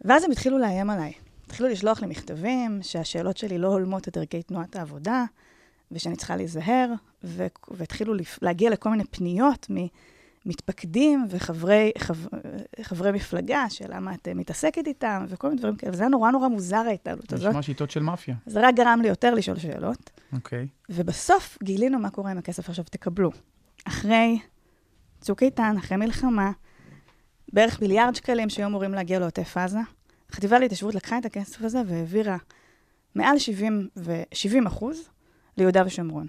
[0.00, 1.12] ואז הם התחילו לאיים עליי.
[1.46, 5.24] התחילו לשלוח לי מכתבים שהשאלות שלי לא הולמות את ערכי תנועת העבודה,
[5.92, 6.92] ושאני צריכה להיזהר,
[7.70, 9.66] והתחילו להגיע לכל מיני פניות
[10.46, 12.26] ממתפקדים וחברי חב-
[12.82, 15.96] חברי מפלגה, שלמה את אה, מתעסקת איתם, וכל מיני דברים כאלה.
[15.96, 17.48] זה היה נורא נורא מוזר ההתנהלות זה הזאת.
[17.48, 18.34] נשמע שיטות של מאפיה.
[18.46, 20.10] זה רק גרם לי יותר לשאול שאלות.
[20.32, 20.66] אוקיי.
[20.88, 23.30] ובסוף גילינו מה קורה עם הכסף עכשיו, תקבלו.
[23.84, 24.38] אחרי
[25.20, 26.52] צוק איתן, אחרי מלחמה,
[27.52, 29.78] בערך מיליארד שקלים שהיו אמורים להגיע לעוטף עזה,
[30.30, 32.36] החטיבה להתיישבות לקחה את הכסף הזה והעבירה
[33.14, 35.08] מעל 70, ו- 70 אחוז
[35.56, 36.26] ליהודה ושומרון.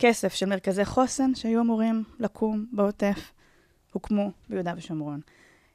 [0.00, 3.32] כסף של מרכזי חוסן שהיו אמורים לקום בעוטף,
[3.92, 5.20] הוקמו ביהודה ושומרון.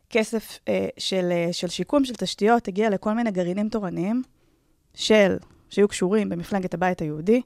[0.09, 4.23] כסף אה, של, אה, של שיקום של תשתיות הגיע לכל מיני גרעינים תורניים
[4.93, 5.37] של,
[5.69, 7.41] שהיו קשורים במפלגת הבית היהודי.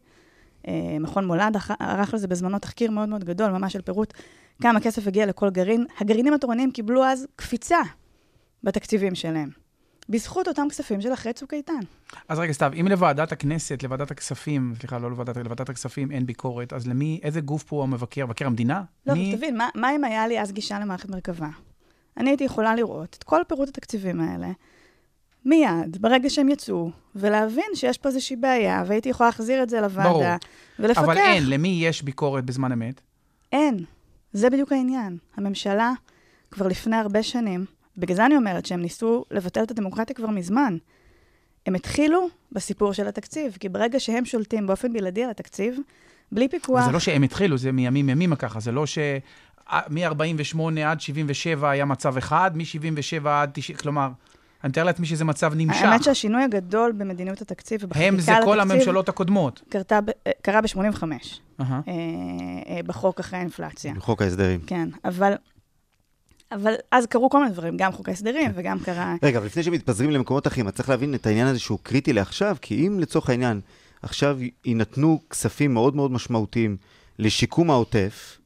[0.67, 4.13] אה, מכון מולד ערך- לזה בזמנו תחקיר מאוד מאוד גדול, ממש של פירוט
[4.61, 5.85] כמה כסף הגיע לכל גרעין.
[5.99, 7.79] הגרעינים התורניים קיבלו אז קפיצה
[8.63, 9.49] בתקציבים שלהם,
[10.09, 11.79] בזכות אותם כספים של אחרי צוק איתן.
[12.29, 16.73] אז רגע, סתיו, אם לוועדת הכנסת, לוועדת הכספים, סליחה, לא לוועדת, לוועדת הכספים אין ביקורת,
[16.73, 18.25] אז למי, איזה גוף פה המבקר?
[18.25, 18.83] מבקר המדינה?
[19.05, 19.35] לא, מי...
[19.35, 21.49] תבין, מה, מה אם היה לי אז גישה למערכת מרכבה?
[22.17, 24.47] אני הייתי יכולה לראות את כל פירוט התקציבים האלה
[25.45, 30.09] מיד, ברגע שהם יצאו, ולהבין שיש פה איזושהי בעיה, והייתי יכולה להחזיר את זה לוועדה,
[30.09, 30.23] ברור.
[30.79, 31.03] ולפקח.
[31.03, 33.01] אבל אין, למי יש ביקורת בזמן אמת?
[33.51, 33.85] אין.
[34.33, 35.17] זה בדיוק העניין.
[35.37, 35.91] הממשלה,
[36.51, 37.65] כבר לפני הרבה שנים,
[37.99, 40.77] בגלל זה אני אומרת שהם ניסו לבטל את הדמוקרטיה כבר מזמן.
[41.65, 45.77] הם התחילו בסיפור של התקציב, כי ברגע שהם שולטים באופן בלעדי על התקציב,
[46.31, 46.85] בלי פיקוח...
[46.85, 48.97] זה לא שהם התחילו, זה מימים ימימה ככה, זה לא ש...
[49.89, 54.09] מ-48 עד 77 היה מצב אחד, מ-77 עד 90, כלומר,
[54.63, 55.81] אני מתאר לעצמי שזה מצב נמשך.
[55.81, 59.61] האמת שהשינוי הגדול במדיניות התקציב ובחקיקה הם על זה כל הממשלות הקודמות.
[59.69, 61.03] קרתה ב- אה, קרה ב-85.
[61.03, 61.81] אהה.
[61.87, 61.93] אה,
[62.67, 63.93] אה, בחוק אחרי האינפלציה.
[63.99, 64.59] חוק ההסדרים.
[64.67, 65.33] כן, אבל,
[66.51, 69.15] אבל אז קרו כל מיני דברים, גם חוק ההסדרים וגם קרה...
[69.23, 72.57] רגע, אבל לפני שמתפזרים למקומות אחרים, אז צריך להבין את העניין הזה שהוא קריטי לעכשיו,
[72.61, 73.61] כי אם לצורך העניין
[74.01, 76.77] עכשיו יינתנו כספים מאוד מאוד משמעותיים
[77.19, 78.37] לשיקום העוטף,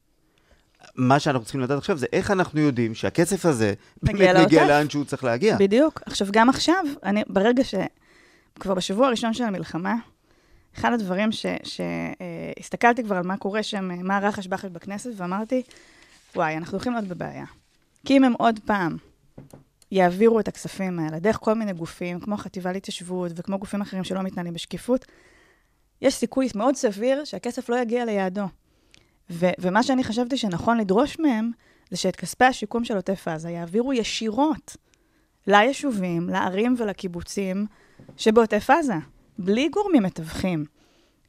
[0.96, 4.66] מה שאנחנו צריכים לדעת עכשיו זה איך אנחנו יודעים שהכסף הזה מגיע באמת מגיע.
[4.66, 5.56] לאן שהוא צריך להגיע.
[5.56, 6.02] בדיוק.
[6.06, 7.74] עכשיו, גם עכשיו, אני, ברגע ש...
[8.60, 9.94] כבר בשבוע הראשון של המלחמה,
[10.78, 11.30] אחד הדברים
[11.62, 15.62] שהסתכלתי כבר על מה קורה שם, אה, מה הרחש בחש בכנסת, ואמרתי,
[16.36, 17.44] וואי, אנחנו הולכים להיות בבעיה.
[18.04, 18.96] כי אם הם עוד פעם
[19.90, 24.22] יעבירו את הכספים האלה דרך כל מיני גופים, כמו החטיבה להתיישבות וכמו גופים אחרים שלא
[24.22, 25.04] מתנהלים בשקיפות,
[26.02, 28.44] יש סיכוי מאוד סביר שהכסף לא יגיע ליעדו.
[29.30, 31.50] ו- ומה שאני חשבתי שנכון לדרוש מהם,
[31.90, 34.76] זה שאת כספי השיקום של עוטף עזה יעבירו ישירות
[35.46, 37.66] ליישובים, לערים ולקיבוצים
[38.16, 38.94] שבעוטף עזה,
[39.38, 40.64] בלי גורמים מתווכים.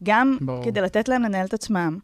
[0.04, 0.64] גם ברור.
[0.64, 2.00] כדי לתת להם לנהל את עצמם,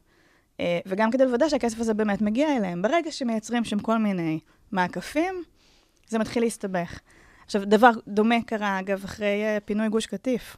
[0.60, 2.82] אה, וגם כדי לוודא שהכסף הזה באמת מגיע אליהם.
[2.82, 4.40] ברגע שמייצרים שם כל מיני
[4.72, 5.44] מעקפים,
[6.08, 7.00] זה מתחיל להסתבך.
[7.46, 10.58] עכשיו, דבר דומה קרה, אגב, אחרי אה, פינוי גוש קטיף.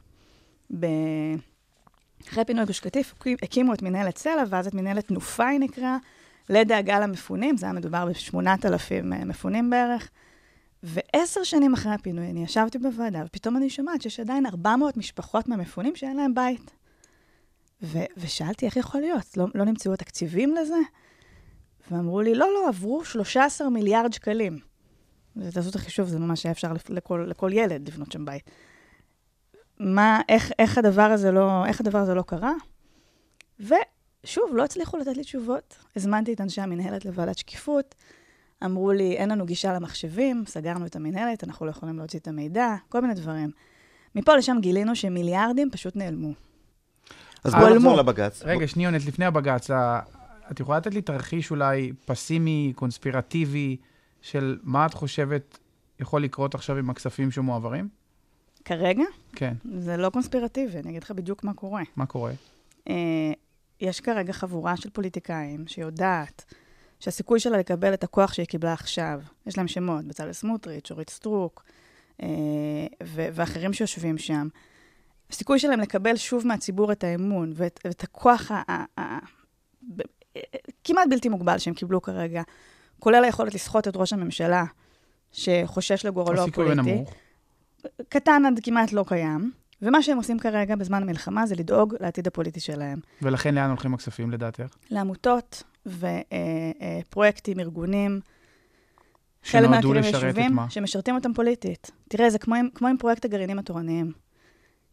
[0.80, 0.86] ב...
[2.28, 5.96] אחרי פינוי גוש קטיף, הקימו את מנהלת סלע, ואז את מנהלת תנופה, היא נקרא,
[6.48, 10.10] לדאגה למפונים, זה היה מדובר ב-8,000 מפונים בערך.
[10.82, 15.96] ועשר שנים אחרי הפינוי, אני ישבתי בוועדה, ופתאום אני שומעת שיש עדיין 400 משפחות מהמפונים
[15.96, 16.70] שאין להם בית.
[17.82, 19.36] ו- ושאלתי, איך יכול להיות?
[19.36, 20.76] לא, לא נמצאו התקציבים לזה?
[21.90, 24.58] ואמרו לי, לא, לא, עברו 13 מיליארד שקלים.
[25.36, 28.50] ותעשו את החישוב, זה ממש היה אפשר לכל, לכל ילד לבנות שם בית.
[29.80, 32.52] מה, איך, איך הדבר הזה לא, איך הדבר הזה לא קרה?
[33.60, 35.76] ושוב, לא הצליחו לתת לי תשובות.
[35.96, 37.94] הזמנתי את אנשי המנהלת לוועדת שקיפות,
[38.64, 42.74] אמרו לי, אין לנו גישה למחשבים, סגרנו את המנהלת, אנחנו לא יכולים להוציא את המידע,
[42.88, 43.50] כל מיני דברים.
[44.14, 46.32] מפה לשם גילינו שמיליארדים פשוט נעלמו.
[47.44, 47.74] אז בואו.
[47.74, 48.42] נחזור לבג"ץ.
[48.44, 49.70] רגע, שניונת, לפני הבג"ץ,
[50.50, 53.76] את יכולה לתת לי תרחיש אולי פסימי, קונספירטיבי,
[54.22, 55.58] של מה את חושבת
[56.00, 57.88] יכול לקרות עכשיו עם הכספים שמועברים?
[58.64, 61.82] כרגע, כן, זה לא קונספירטיבי, אני אגיד לך בדיוק מה קורה.
[61.96, 62.32] מה קורה?
[62.88, 63.32] אה,
[63.80, 66.54] יש כרגע חבורה של פוליטיקאים שיודעת
[67.00, 71.64] שהסיכוי שלה לקבל את הכוח שהיא קיבלה עכשיו, יש להם שמות, בצלאל סמוטריץ', אורית סטרוק,
[72.22, 72.28] אה,
[73.02, 74.48] ו- ואחרים שיושבים שם,
[75.30, 79.18] הסיכוי שלהם לקבל שוב מהציבור את האמון ואת, ואת הכוח ה- ה- ה-
[80.84, 82.42] כמעט בלתי מוגבל שהם קיבלו כרגע,
[82.98, 84.64] כולל היכולת לסחוט את ראש הממשלה,
[85.32, 87.04] שחושש לגורלו הפוליטי.
[88.08, 89.50] קטן עד כמעט לא קיים,
[89.82, 92.98] ומה שהם עושים כרגע בזמן המלחמה זה לדאוג לעתיד הפוליטי שלהם.
[93.22, 94.76] ולכן לאן הולכים הכספים לדעתך?
[94.90, 98.20] לעמותות ופרויקטים, ארגונים,
[99.44, 100.70] חלק שנועדו לשרת את יישובים מה?
[100.70, 101.90] שמשרתים אותם פוליטית.
[102.08, 104.12] תראה, זה כמו עם, כמו עם פרויקט הגרעינים התורניים.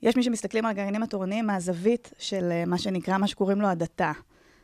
[0.02, 4.12] יש מי שמסתכלים על הגרעינים התורניים מהזווית של אה, מה שנקרא, מה שקוראים לו הדתה,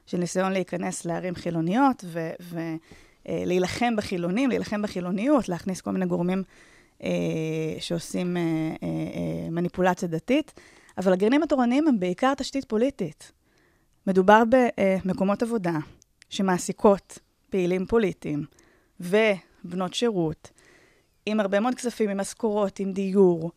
[0.08, 2.06] של ניסיון להיכנס לערים חילוניות
[3.26, 6.44] ולהילחם בחילונים, להילחם בחילוניות, להכניס כל מיני גורמים
[7.04, 7.10] אה,
[7.80, 10.60] שעושים אה, אה, אה, מניפולציה דתית,
[10.98, 13.32] אבל הגרעינים התורניים הם בעיקר תשתית פוליטית.
[14.08, 14.44] מדובר
[15.06, 15.78] במקומות עבודה
[16.30, 18.46] שמעסיקות פעילים פוליטיים
[19.00, 20.52] ובנות שירות,
[21.26, 23.52] עם הרבה מאוד כספים, עם משכורות, עם דיור,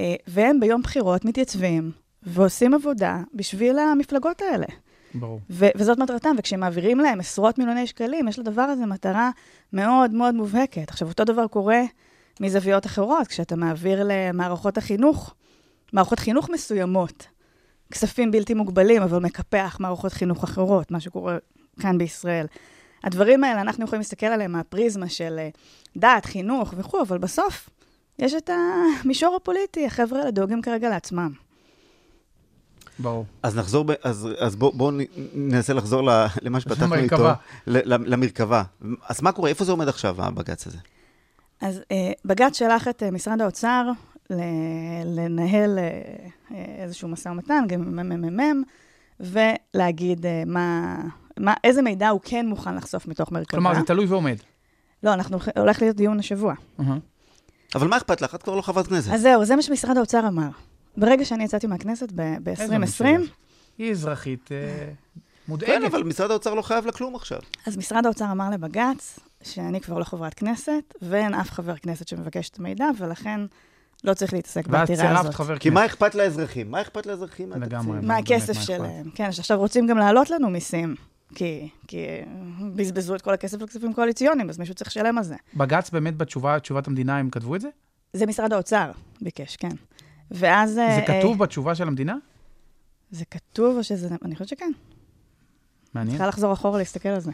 [0.00, 1.90] אה, והם ביום בחירות מתייצבים
[2.22, 4.66] ועושים עבודה בשביל המפלגות האלה.
[5.14, 5.40] ברור.
[5.50, 9.30] ו- וזאת מטרתם, וכשהם מעבירים להם עשרות מיליוני שקלים, יש לדבר הזה מטרה
[9.72, 10.88] מאוד מאוד מובהקת.
[10.88, 11.80] עכשיו, אותו דבר קורה
[12.40, 15.34] מזוויות אחרות, כשאתה מעביר למערכות החינוך,
[15.92, 17.26] מערכות חינוך מסוימות,
[17.90, 21.38] כספים בלתי מוגבלים, אבל מקפח מערכות חינוך אחרות, מה שקורה
[21.80, 22.46] כאן בישראל.
[23.04, 25.48] הדברים האלה, אנחנו יכולים להסתכל עליהם מהפריזמה של אה,
[25.96, 27.70] דת, חינוך וכו', אבל בסוף
[28.18, 28.50] יש את
[29.02, 31.32] המישור הפוליטי, החבר'ה האלה דואגים כרגע לעצמם.
[32.98, 33.24] ברור.
[33.42, 34.92] אז נחזור, ב, אז, אז בואו בוא
[35.34, 36.98] ננסה לחזור ל- למה שפתחנו איתו.
[37.16, 37.34] למרכבה.
[37.66, 38.62] ל- ל- למרכבה.
[39.08, 39.48] אז מה קורה?
[39.48, 40.78] איפה זה עומד עכשיו, הבג"ץ הזה?
[41.60, 43.90] אז אה, בג"ץ שלח את אה, משרד האוצר
[44.30, 44.34] ל-
[45.04, 48.62] לנהל אה, איזשהו משא ומתן, גם עם הממ"מ,
[49.20, 50.96] ולהגיד אה, מה,
[51.38, 53.50] מה, איזה מידע הוא כן מוכן לחשוף מתוך מרכבה.
[53.50, 54.36] כלומר, זה תלוי ועומד.
[55.02, 56.54] לא, אנחנו הולך להיות דיון השבוע.
[56.80, 56.96] אהה.
[57.74, 58.34] אבל מה אכפת לך?
[58.34, 59.12] את כבר לא חברת כנסת.
[59.12, 60.48] אז זהו, זה מה שמשרד האוצר אמר.
[60.96, 63.16] ברגע שאני יצאתי מהכנסת איזה ב-2020, ממשלה?
[63.78, 64.88] היא אזרחית אה,
[65.48, 65.72] מודאגת.
[65.72, 67.38] כן, אבל משרד האוצר לא חייב לה כלום עכשיו.
[67.66, 72.48] אז משרד האוצר אמר לבג"ץ שאני כבר לא חברת כנסת, ואין אף חבר כנסת שמבקש
[72.48, 73.40] את המידע, ולכן
[74.04, 75.34] לא צריך להתעסק בעתירה הזאת.
[75.34, 75.70] חבר כי.
[75.70, 76.70] מה אכפת לאזרחים?
[76.70, 78.00] מה אכפת לאזרחים מהתקציב?
[78.02, 78.60] מה הכסף?
[78.60, 79.10] שלהם.
[79.14, 80.94] כן, שעכשיו רוצים גם להעלות לנו מיסים,
[81.34, 82.22] כי, כי אה,
[82.74, 85.34] בזבזו את כל הכסף לכספים קואליציוניים, אז מישהו צריך לשלם על זה.
[85.56, 87.68] בג"ץ באמת בתשובה, תשובת המדינה, הם כתבו את זה?
[88.12, 89.68] זה משרד האוצר ביקש, כן.
[90.34, 90.72] ואז...
[90.72, 92.16] זה אה, כתוב אה, בתשובה של המדינה?
[93.10, 94.08] זה כתוב או שזה...
[94.24, 94.70] אני חושבת שכן.
[95.94, 96.16] מעניין.
[96.16, 97.30] צריכה לחזור אחורה להסתכל על זה.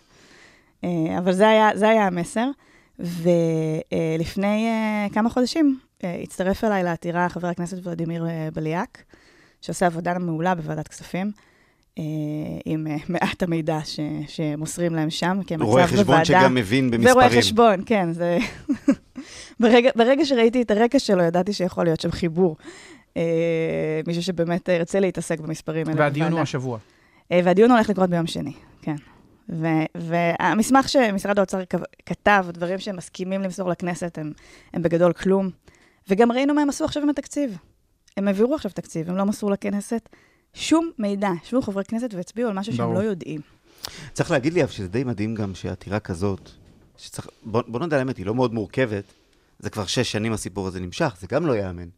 [0.85, 2.51] אה, אבל זה היה, זה היה המסר.
[2.99, 9.03] ולפני uh, כמה חודשים uh, הצטרף אליי לעתירה חבר הכנסת ולדימיר uh, בליאק,
[9.61, 11.33] שעושה עבודה מעולה בוועדת כספים,
[11.99, 12.01] uh,
[12.65, 16.03] עם מעט המידע ש, שמוסרים להם שם, כי המצב רואה בוועדה...
[16.03, 17.17] חשבון שגם מבין במספרים.
[17.17, 18.39] ורואה חשבון, כן, זה...
[19.61, 22.57] ברגע, ברגע שראיתי את הרקע שלו, ידעתי שיכול להיות שם חיבור.
[23.15, 23.19] Uh,
[24.07, 26.01] מישהו שבאמת ירצה להתעסק במספרים האלה.
[26.01, 26.41] והדיון הוא.
[26.41, 26.79] השבוע.
[27.33, 28.97] אה, והדיון הולך לקרות ביום שני, כן.
[29.49, 31.61] ו- והמסמך שמשרד האוצר
[32.07, 34.33] כתב, דברים שהם מסכימים למסור לכנסת, הם,
[34.73, 35.51] הם בגדול כלום.
[36.09, 37.57] וגם ראינו מה הם עשו עכשיו עם התקציב.
[38.17, 40.09] הם העבירו עכשיו תקציב, הם לא מסרו לכנסת
[40.55, 41.31] שום מידע.
[41.45, 42.95] ישבו חברי כנסת והצביעו על משהו שהם.
[42.95, 43.41] לא יודעים.
[44.13, 46.51] צריך להגיד לי, אבל שזה די מדהים גם שעתירה כזאת,
[46.97, 49.05] שצריך, בוא, בוא נדע על האמת, היא לא מאוד מורכבת,
[49.59, 51.89] זה כבר שש שנים הסיפור הזה נמשך, זה גם לא ייאמן.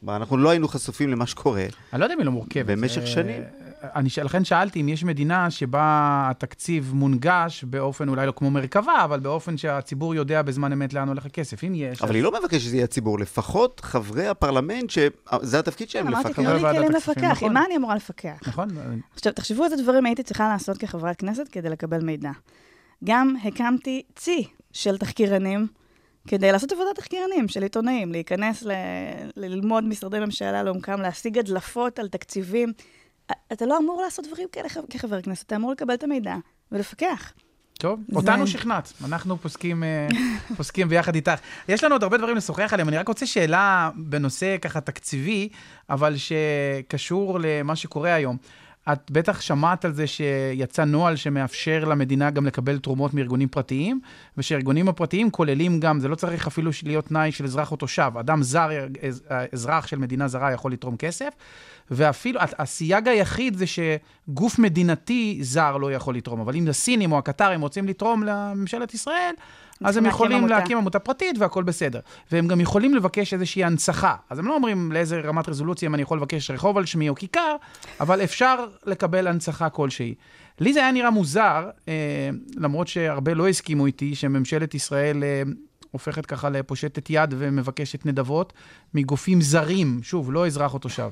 [0.00, 1.64] כלומר, אנחנו לא היינו חשופים למה שקורה.
[1.92, 2.66] אני לא יודע אם היא לא מורכבת.
[2.66, 3.42] במשך זה- שנים.
[3.82, 5.82] אני, ש- לכן שאלתי אם יש מדינה שבה
[6.30, 11.26] התקציב מונגש באופן אולי לא כמו מרכבה, אבל באופן שהציבור יודע בזמן אמת לאן הולך
[11.26, 11.64] הכסף.
[11.64, 12.00] אם יש...
[12.02, 16.12] אבל אז- היא לא מבקשת שזה יהיה הציבור, לפחות חברי הפרלמנט, שזה התפקיד שלהם כן,
[16.12, 16.42] אמרתי, לפקח.
[16.42, 17.48] תנו לי כלים לפקח, נכון.
[17.48, 18.38] עם מה אני אמורה לפקח?
[18.46, 18.68] נכון?
[19.14, 22.30] עכשיו, תחשבו איזה דברים הייתי צריכה לעשות כחברת כנסת כדי לקבל מידע.
[23.04, 25.66] גם הקמתי צי של תחקירנים,
[26.28, 28.70] כדי לעשות עבודת תחקירנים של עיתונאים, להיכנס, ל...
[29.36, 32.72] ללמוד משרדי ממשלה לעומקם, להשיג הדלפות על תקציבים.
[33.52, 36.36] אתה לא אמור לעשות דברים כאלה כ- כחבר כנסת, אתה אמור לקבל את המידע
[36.72, 37.32] ולפקח.
[37.78, 40.08] טוב, זה- אותנו שכנעת, אנחנו פוסקים, אה,
[40.56, 41.40] פוסקים ביחד איתך.
[41.68, 45.48] יש לנו עוד הרבה דברים לשוחח עליהם, אני רק רוצה שאלה בנושא ככה תקציבי,
[45.90, 48.36] אבל שקשור למה שקורה היום.
[48.92, 54.00] את בטח שמעת על זה שיצא נוהל שמאפשר למדינה גם לקבל תרומות מארגונים פרטיים,
[54.36, 58.42] ושהארגונים הפרטיים כוללים גם, זה לא צריך אפילו להיות תנאי של אזרח או תושב, אדם
[58.42, 58.68] זר,
[59.08, 61.28] אז- אזרח של מדינה זרה יכול לתרום כסף,
[61.90, 67.60] ואפילו, הסייג היחיד זה שגוף מדינתי זר לא יכול לתרום, אבל אם הסינים או הקטרים
[67.60, 69.34] רוצים לתרום לממשלת ישראל,
[69.84, 70.58] אז הם יכולים עמותה.
[70.58, 72.00] להקים עמותה פרטית והכל בסדר.
[72.32, 74.16] והם גם יכולים לבקש איזושהי הנצחה.
[74.30, 77.14] אז הם לא אומרים לאיזה רמת רזולוציה אם אני יכול לבקש רחוב על שמי או
[77.14, 77.56] כיכר,
[78.00, 80.14] אבל אפשר לקבל הנצחה כלשהי.
[80.60, 85.42] לי זה היה נראה מוזר, אה, למרות שהרבה לא הסכימו איתי, שממשלת ישראל אה,
[85.90, 88.52] הופכת ככה לפושטת יד ומבקשת נדבות
[88.94, 91.10] מגופים זרים, שוב, לא אזרח או תושב.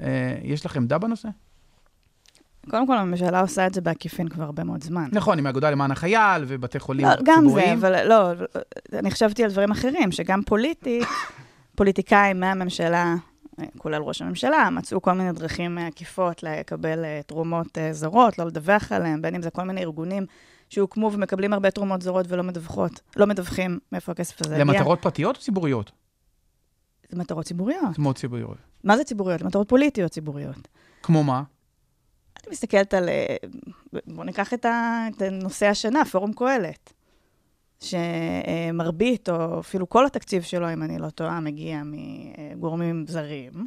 [0.00, 1.28] אה, יש לך עמדה בנושא?
[2.70, 5.08] קודם כל, הממשלה עושה את זה בעקיפין כבר הרבה מאוד זמן.
[5.12, 7.78] נכון, עם האגודה למען החייל ובתי חולים לא, גם זה, ציבוריים.
[7.78, 8.32] אבל לא,
[8.92, 11.08] אני חשבתי על דברים אחרים, שגם פוליטית,
[11.76, 13.14] פוליטיקאים מהממשלה,
[13.78, 18.92] כולל ראש הממשלה, מצאו כל מיני דרכים עקיפות לקבל אה, תרומות אה, זרות, לא לדווח
[18.92, 20.26] עליהן, בין אם זה כל מיני ארגונים
[20.68, 24.64] שהוקמו ומקבלים הרבה תרומות זרות ולא מדווחות, לא מדווחים מאיפה הכסף הזה הגיע.
[24.64, 25.92] למטרות פרטיות או ציבוריות?
[27.10, 27.98] זה מטרות ציבוריות.
[27.98, 28.56] מאוד ציבוריות.
[28.84, 29.42] מה זה ציבוריות?
[29.42, 30.68] למטרות פוליטיות ציבוריות.
[31.02, 31.42] כמו מה?
[32.36, 33.08] אני מסתכלת על...
[33.08, 33.36] אה,
[34.06, 36.92] בואו ניקח את, ה, את נושא השנה, פורום קהלת,
[37.80, 43.66] שמרבית, או אפילו כל התקציב שלו, אם אני לא טועה, מגיע מגורמים זרים.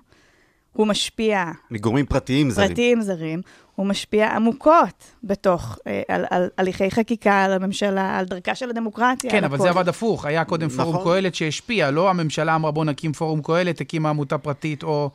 [0.73, 2.67] הוא משפיע, מגורמים פרטיים זרים.
[2.67, 3.41] פרטיים זרים,
[3.75, 9.32] הוא משפיע עמוקות בתוך, אה, על, על הליכי חקיקה, על הממשלה, על דרכה של הדמוקרטיה.
[9.32, 9.63] כן, על אבל הכל.
[9.63, 10.25] זה עבד הפוך.
[10.25, 11.13] היה קודם פורום נכון.
[11.13, 15.10] קהלת שהשפיע, לא הממשלה אמרה בוא נקים פורום קהלת, הקימה עמותה פרטית, או...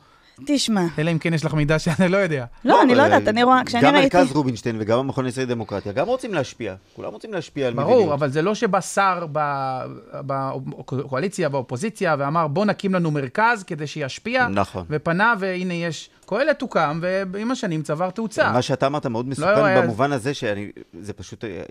[0.45, 2.45] תשמע, אלא אם כן יש לך מידע שאני לא יודע.
[2.65, 4.17] לא, אני לא אבל יודעת, אני רואה, כשאני גם ראיתי...
[4.17, 6.75] מרכז רובינשטיין וגם המכון הישראלי לדמוקרטיה, גם רוצים להשפיע.
[6.95, 7.97] כולם רוצים להשפיע על מדיניות.
[7.97, 13.87] ברור, אבל זה לא שבא שר ב- בקואליציה, באופוזיציה, ואמר בוא נקים לנו מרכז כדי
[13.87, 14.85] שישפיע, נכון.
[14.89, 16.09] ופנה והנה יש...
[16.37, 16.99] קהלת הוקם,
[17.31, 18.51] ועם השנים צבר תאוצה.
[18.51, 21.61] מה שאתה אמרת מאוד לא, מסוכן היה- במובן הזה שזה פשוט, אה,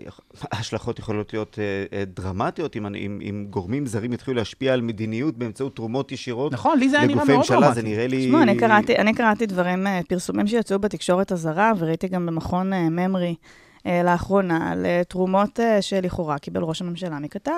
[0.51, 5.37] ההשלכות יכולות להיות אה, אה, דרמטיות אם- אם אם גורמים זרים יתחילו להשפיע על מדיניות
[5.37, 7.81] באמצעות תרומות ישירות נכון, לי זה היה נראה לגופי מאוד ממשלה, זה דרמטי.
[7.95, 8.25] נראה לי...
[8.25, 12.89] תשמעו, אני קראתי, אני קראתי דברים, אה, פרסומים שיצאו בתקשורת הזרה, וראיתי גם במכון אה,
[12.89, 13.35] ממרי
[13.85, 17.57] אה, לאחרונה, על אה, תרומות אה, שלכאורה קיבל ראש הממשלה מקטר.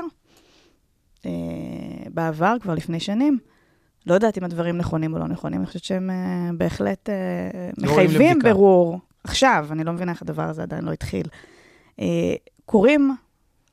[1.25, 1.31] אה,
[2.13, 3.37] בעבר, כבר לפני שנים.
[4.07, 8.39] לא יודעת אם הדברים נכונים או לא נכונים, אני חושבת שהם אה, בהחלט אה, מחייבים.
[8.39, 8.99] בירור.
[9.23, 11.27] עכשיו, אני לא מבינה איך הדבר הזה עדיין לא התחיל.
[11.99, 12.05] אה,
[12.65, 13.15] קורים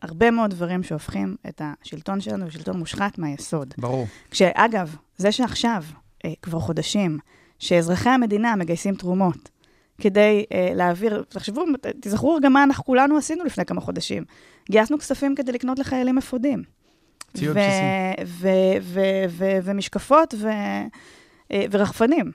[0.03, 3.75] הרבה מאוד דברים שהופכים את השלטון שלנו לשלטון מושחת מהיסוד.
[3.79, 4.07] ברור.
[4.31, 5.85] כשאגב, זה שעכשיו,
[6.43, 7.19] כבר חודשים,
[7.59, 9.51] שאזרחי המדינה מגייסים תרומות
[10.01, 11.65] כדי להעביר, תחשבו,
[12.01, 14.25] תזכרו גם מה אנחנו כולנו עשינו לפני כמה חודשים.
[14.71, 16.63] גייסנו כספים כדי לקנות לחיילים אפודים.
[17.35, 18.47] ציוד בסיסי.
[19.63, 20.35] ומשקפות
[21.53, 22.33] אה, ורחפנים.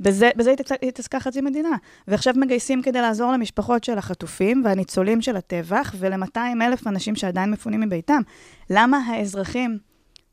[0.00, 1.76] בזה, בזה התעסקה חצי מדינה.
[2.08, 7.80] ועכשיו מגייסים כדי לעזור למשפחות של החטופים והניצולים של הטבח, ול-200 אלף אנשים שעדיין מפונים
[7.80, 8.22] מביתם.
[8.70, 9.78] למה האזרחים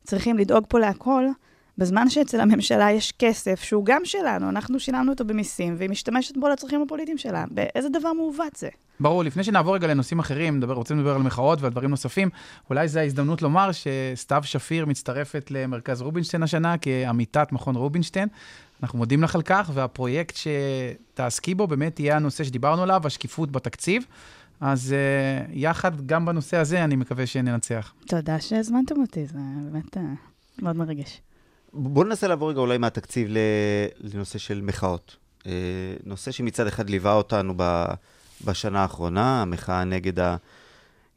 [0.03, 1.25] צריכים לדאוג פה להכל,
[1.77, 6.49] בזמן שאצל הממשלה יש כסף שהוא גם שלנו, אנחנו שילמנו אותו במיסים, והיא משתמשת בו
[6.49, 7.45] לצרכים הפוליטיים שלה.
[7.51, 8.69] באיזה דבר מעוות זה?
[8.99, 12.29] ברור, לפני שנעבור רגע לנושאים אחרים, נדבר, רוצים לדבר על מחאות ועל דברים נוספים,
[12.69, 18.27] אולי זו ההזדמנות לומר שסתיו שפיר מצטרפת למרכז רובינשטיין השנה כעמיתת מכון רובינשטיין.
[18.83, 24.05] אנחנו מודים לך על כך, והפרויקט שתעסקי בו באמת יהיה הנושא שדיברנו עליו, השקיפות בתקציב.
[24.61, 27.93] אז uh, יחד, גם בנושא הזה, אני מקווה שננצח.
[28.07, 29.39] תודה שהזמנתם אותי, זה
[29.71, 29.99] באמת uh,
[30.61, 31.21] מאוד מרגש.
[31.73, 33.27] בואו ננסה לעבור רגע אולי מהתקציב
[33.99, 35.17] לנושא של מחאות.
[35.39, 35.45] Uh,
[36.03, 37.53] נושא שמצד אחד ליווה אותנו
[38.45, 40.35] בשנה האחרונה, המחאה נגד ה...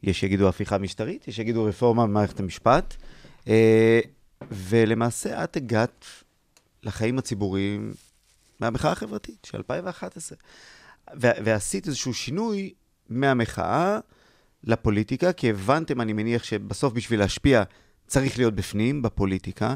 [0.03, 2.95] יש שיגידו הפיכה משטרית, יש שיגידו רפורמה במערכת המשפט.
[3.45, 3.47] Uh,
[4.51, 6.05] ולמעשה את הגעת
[6.83, 7.93] לחיים הציבוריים
[8.59, 10.37] מהמחאה החברתית של 2011.
[11.15, 12.73] ועשית איזשהו שינוי
[13.09, 13.99] מהמחאה
[14.63, 17.63] לפוליטיקה, כי הבנתם, אני מניח, שבסוף בשביל להשפיע
[18.07, 19.75] צריך להיות בפנים, בפוליטיקה.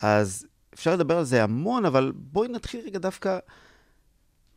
[0.00, 3.38] אז אפשר לדבר על זה המון, אבל בואי נתחיל רגע דווקא,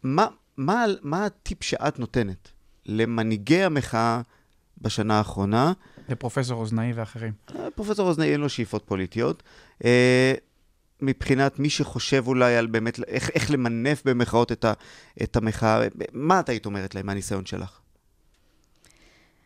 [0.03, 0.27] מה,
[0.57, 2.51] מה, מה הטיפ שאת נותנת
[2.85, 4.21] למנהיגי המחאה
[4.81, 5.73] בשנה האחרונה?
[6.09, 7.33] לפרופסור אוזנאי ואחרים.
[7.55, 9.43] אה, פרופסור אוזנאי אין לו שאיפות פוליטיות.
[9.85, 10.33] אה,
[11.01, 14.73] מבחינת מי שחושב אולי על באמת איך, איך למנף במחאות את, ה,
[15.23, 17.79] את המחאה, מה את היית אומרת להם מהניסיון שלך?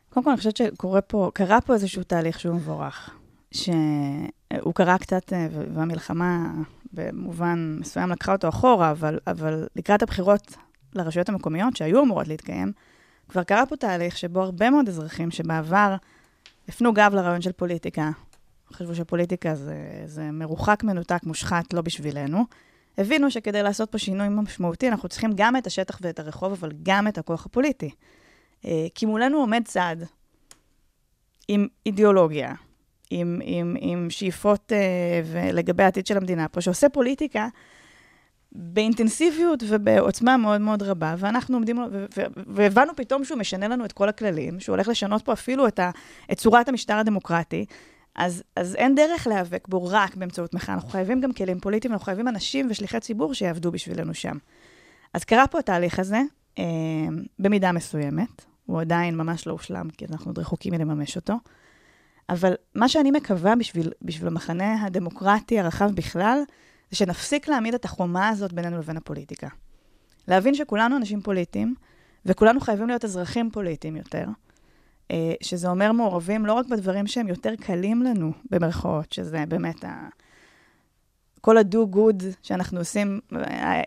[0.09, 3.09] קודם כל, אני חושבת שקורה פה, קרה פה איזשהו תהליך שהוא מבורך.
[3.51, 6.53] שהוא קרה קצת, אה, והמלחמה
[6.93, 10.55] במובן מסוים לקחה אותו אחורה, אבל, אבל לקראת הבחירות
[10.95, 12.71] לרשויות המקומיות שהיו אמורות להתקיים,
[13.29, 15.95] כבר קרה פה תהליך שבו הרבה מאוד אזרחים שבעבר
[16.67, 18.11] הפנו גב לרעיון של פוליטיקה,
[18.73, 22.45] חשבו שפוליטיקה זה, זה מרוחק, מנותק, מושחת, לא בשבילנו,
[22.97, 27.07] הבינו שכדי לעשות פה שינוי משמעותי, אנחנו צריכים גם את השטח ואת הרחוב, אבל גם
[27.07, 27.89] את הכוח הפוליטי.
[28.65, 29.95] אה, כי מולנו עומד צד
[31.47, 32.53] עם אידיאולוגיה,
[33.09, 37.47] עם, עם, עם שאיפות uh, לגבי העתיד של המדינה פה, שעושה פוליטיקה
[38.51, 41.77] באינטנסיביות ובעוצמה מאוד מאוד רבה, ואנחנו עומדים,
[42.47, 45.91] והבנו פתאום שהוא משנה לנו את כל הכללים, שהוא הולך לשנות פה אפילו את, ה,
[46.31, 47.65] את צורת המשטר הדמוקרטי,
[48.15, 52.05] אז, אז אין דרך להיאבק בו רק באמצעות מחאה, אנחנו חייבים גם כלים פוליטיים, אנחנו
[52.05, 54.37] חייבים אנשים ושליחי ציבור שיעבדו בשבילנו שם.
[55.13, 56.21] אז קרה פה התהליך הזה,
[56.59, 56.63] אה,
[57.39, 61.33] במידה מסוימת, הוא עדיין ממש לא הושלם, כי אנחנו עוד רחוקים מלממש אותו.
[62.29, 66.39] אבל מה שאני מקווה בשביל, בשביל המחנה הדמוקרטי הרחב בכלל,
[66.91, 69.47] זה שנפסיק להעמיד את החומה הזאת בינינו לבין הפוליטיקה.
[70.27, 71.75] להבין שכולנו אנשים פוליטיים,
[72.25, 74.25] וכולנו חייבים להיות אזרחים פוליטיים יותר,
[75.11, 80.07] אה, שזה אומר מעורבים לא רק בדברים שהם יותר קלים לנו, במרכאות, שזה באמת ה...
[81.41, 83.19] כל ה-do good שאנחנו עושים,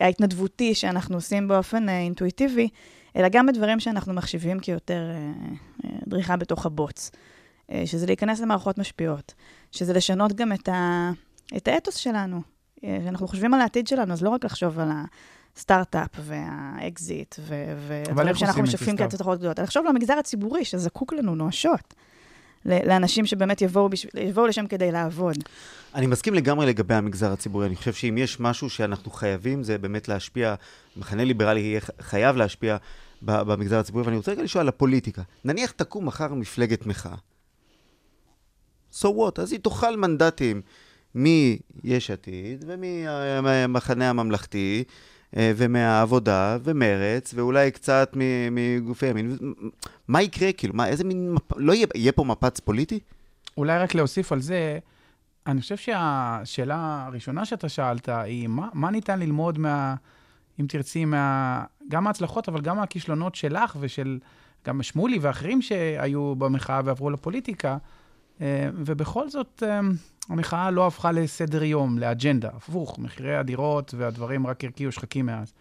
[0.01, 2.69] ההתנדבותי שאנחנו עושים באופן אה, אינטואיטיבי,
[3.17, 7.11] אלא גם בדברים שאנחנו מחשיבים כיותר אה, דריכה בתוך הבוץ.
[7.85, 9.35] שזה להיכנס למערכות משפיעות,
[9.71, 11.11] שזה לשנות גם את, ה...
[11.57, 12.41] את האתוס שלנו.
[12.79, 14.89] כשאנחנו חושבים על העתיד שלנו, אז לא רק לחשוב על.
[15.57, 17.35] הסטארט-אפ והאקזיט,
[17.87, 19.59] ודברים שאנחנו משתפים כהצלחות גדולות.
[19.59, 21.95] אני חושב למגזר הציבורי, שזקוק לנו נואשות.
[22.65, 23.89] לאנשים שבאמת יבואו,
[24.21, 25.37] יבואו לשם כדי לעבוד.
[25.95, 27.67] אני מסכים לגמרי לגבי המגזר הציבורי.
[27.67, 30.55] אני חושב שאם יש משהו שאנחנו חייבים, זה באמת להשפיע,
[30.97, 32.77] מחנה ליברלי יהיה חייב להשפיע
[33.23, 34.05] במגזר הציבורי.
[34.05, 35.23] ואני רוצה רגע לשאול על הפוליטיקה.
[35.45, 37.15] נניח תקום מחר מפלגת מחאה.
[38.95, 39.41] So what?
[39.41, 40.63] אז היא תאכל מנדטים
[41.15, 44.85] מיש עתיד ומהמחנה הממלכתי.
[45.37, 48.17] אה, ומהעבודה, ומרץ, ואולי קצת
[48.51, 49.37] מגופי ימין.
[50.09, 51.53] מה יקרה, כאילו, מה, איזה מין, מפ...
[51.57, 52.99] לא יהיה, יהיה פה מפץ פוליטי?
[53.57, 54.79] אולי רק להוסיף על זה,
[55.47, 59.95] אני חושב שהשאלה הראשונה שאתה שאלת היא, מה, מה ניתן ללמוד מה,
[60.61, 64.19] אם תרצי, מה, גם מההצלחות, אבל גם מהכישלונות שלך ושל
[64.67, 67.77] גם שמולי ואחרים שהיו במחאה ועברו לפוליטיקה,
[68.75, 69.81] ובכל זאת, אה,
[70.29, 72.49] המחאה לא הפכה לסדר יום, לאג'נדה.
[72.55, 75.53] הפוך, מחירי הדירות והדברים רק הרקיעו שחקים מאז.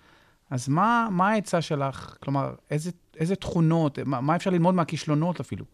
[0.50, 2.18] אז מה, מה העצה שלך?
[2.20, 5.66] כלומר, איזה, איזה תכונות, מה, מה אפשר ללמוד מהכישלונות אפילו?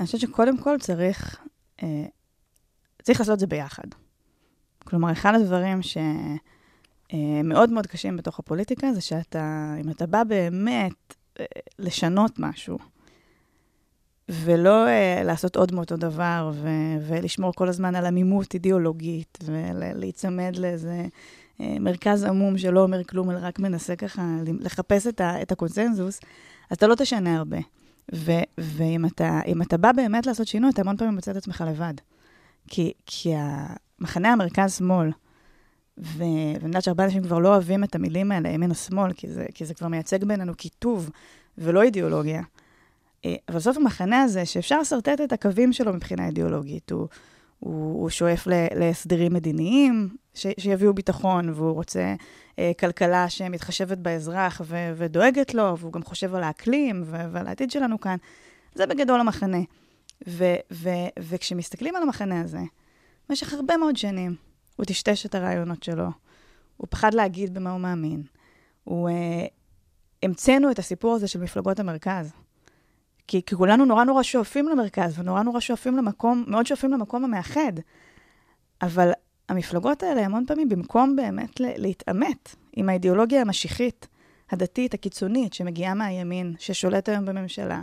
[0.00, 1.36] אני חושבת שקודם כל צריך,
[1.82, 2.04] אה,
[3.02, 3.84] צריך לעשות את זה ביחד.
[4.84, 11.14] כלומר, אחד הדברים שמאוד אה, מאוד קשים בתוך הפוליטיקה זה שאתה, אם אתה בא באמת
[11.40, 11.44] אה,
[11.78, 12.78] לשנות משהו,
[14.28, 21.06] ולא uh, לעשות עוד מאותו דבר, ו- ולשמור כל הזמן על עמימות אידיאולוגית, ולהיצמד לאיזה
[21.58, 24.22] uh, מרכז עמום שלא אומר כלום, אלא רק מנסה ככה
[24.60, 26.20] לחפש את, ה- את הקונצנזוס,
[26.70, 27.58] אז אתה לא תשנה הרבה.
[28.14, 31.94] ו- ואם אתה, אתה בא באמת לעשות שינוי, אתה המון פעמים מוצא את עצמך לבד.
[32.68, 35.10] כי, כי המחנה המרכז-שמאל,
[35.98, 39.46] ואני יודעת שהרבה אנשים כבר לא אוהבים את המילים האלה, ימין או שמאל, כי זה,
[39.54, 41.10] כי זה כבר מייצג בינינו קיטוב
[41.58, 42.42] ולא אידיאולוגיה.
[43.26, 47.08] אה, אבל בסוף המחנה הזה, שאפשר לשרטט את הקווים שלו מבחינה אידיאולוגית, הוא,
[47.58, 52.14] הוא, הוא שואף ל, להסדרים מדיניים ש, שיביאו ביטחון, והוא רוצה
[52.58, 57.70] אה, כלכלה שמתחשבת באזרח ו, ודואגת לו, והוא גם חושב על האקלים ו, ועל העתיד
[57.70, 58.16] שלנו כאן.
[58.74, 59.60] זה בגדול המחנה.
[60.28, 62.60] ו, ו, וכשמסתכלים על המחנה הזה,
[63.28, 64.34] במשך הרבה מאוד שנים,
[64.76, 66.08] הוא טשטש את הרעיונות שלו,
[66.76, 68.22] הוא פחד להגיד במה הוא מאמין.
[68.84, 69.08] הוא...
[69.08, 69.46] אה,
[70.22, 72.32] המצאנו את הסיפור הזה של מפלגות המרכז.
[73.28, 77.72] כי, כי כולנו נורא נורא שואפים למרכז, ונורא נורא שואפים למקום, מאוד שואפים למקום המאחד.
[78.82, 79.10] אבל
[79.48, 84.08] המפלגות האלה, המון פעמים, במקום באמת להתעמת עם האידיאולוגיה המשיחית,
[84.50, 87.82] הדתית, הקיצונית, שמגיעה מהימין, ששולט היום בממשלה,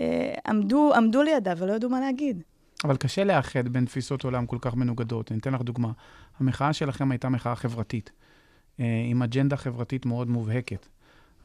[0.00, 2.42] אה, עמדו, עמדו לידה ולא ידעו מה להגיד.
[2.84, 5.32] אבל קשה לאחד בין תפיסות עולם כל כך מנוגדות.
[5.32, 5.92] אני אתן לך דוגמה.
[6.38, 8.10] המחאה שלכם הייתה מחאה חברתית,
[8.80, 10.86] אה, עם אג'נדה חברתית מאוד מובהקת.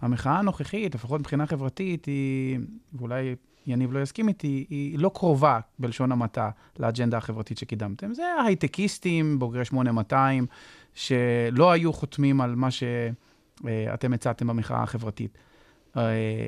[0.01, 2.59] המחאה הנוכחית, לפחות מבחינה חברתית, היא,
[2.93, 3.35] ואולי
[3.67, 8.13] יניב לא יסכים איתי, היא לא קרובה, בלשון המעטה, לאג'נדה החברתית שקידמתם.
[8.13, 10.45] זה הייטקיסטים, בוגרי 8200,
[10.93, 15.37] שלא היו חותמים על מה שאתם הצעתם במחאה החברתית.
[15.97, 16.47] אה,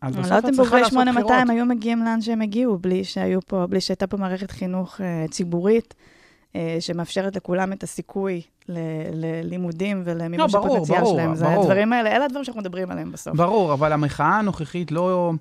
[0.00, 0.92] אז בסוף את צריכה לעשות בחירות.
[0.94, 4.06] לא יודעת אם בוגרי 8200 היו מגיעים לאן שהם הגיעו, בלי שהיו פה, בלי שהייתה
[4.06, 5.94] פה מערכת חינוך uh, ציבורית,
[6.80, 8.42] שמאפשרת לכולם את הסיכוי
[9.12, 11.24] ללימודים ולמימוש לא, הפוטנציאל שלהם.
[11.24, 11.62] ברור, זה ברור.
[11.62, 13.36] הדברים האלה, אלה הדברים שאנחנו מדברים עליהם בסוף.
[13.36, 15.32] ברור, אבל המחאה הנוכחית לא...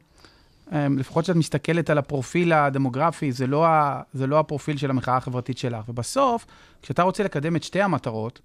[0.71, 5.57] לפחות כשאת מסתכלת על הפרופיל הדמוגרפי, זה לא, ה, זה לא הפרופיל של המחאה החברתית
[5.57, 5.89] שלך.
[5.89, 6.45] ובסוף,
[6.81, 8.41] כשאתה רוצה לקדם את שתי המטרות,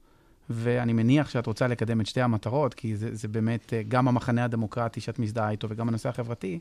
[0.51, 4.45] ואני מניח שאת רוצה לקדם את שתי המטרות, כי זה, זה באמת אה, גם המחנה
[4.45, 6.59] הדמוקרטי שאת מזדהה איתו וגם הנושא החברתי,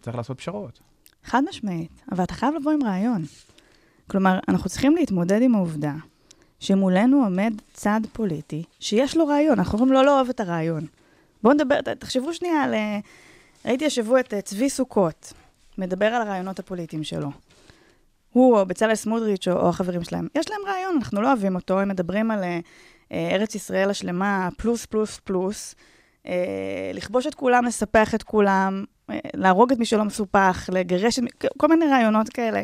[0.00, 0.80] צריך לעשות פשרות.
[1.24, 3.24] חד משמעית, אבל אתה חייב לבוא עם רעיון.
[4.10, 5.92] כלומר, אנחנו צריכים להתמודד עם העובדה
[6.60, 10.86] שמולנו עומד צד פוליטי שיש לו רעיון, אנחנו אומרים לא לאהוב את הרעיון.
[11.42, 12.74] בואו נדבר, תחשבו שנייה על...
[12.74, 12.98] אה,
[13.64, 15.32] ראיתי השבוע את אה, צבי סוכות,
[15.78, 17.30] מדבר על הרעיונות הפוליטיים שלו.
[18.32, 21.80] הוא או בצלאל סמוטריץ' או, או החברים שלהם, יש להם רעיון, אנחנו לא אוהבים אותו,
[21.80, 22.58] הם מדברים על אה,
[23.12, 25.74] אה, ארץ ישראל השלמה, פלוס, פלוס, פלוס,
[26.26, 31.24] אה, לכבוש את כולם, לספח את כולם, אה, להרוג את מי שלא מסופח, לגרש את
[31.24, 32.62] מי, כל מיני רעיונות כאלה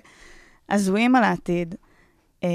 [0.68, 1.74] הזויים על העתיד.
[2.44, 2.48] אה,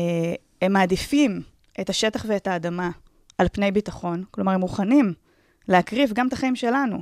[0.62, 1.42] הם מעדיפים
[1.82, 2.90] את השטח ואת האדמה
[3.38, 5.14] על פני ביטחון, כלומר, הם מוכנים
[5.68, 7.02] להקריב גם את החיים שלנו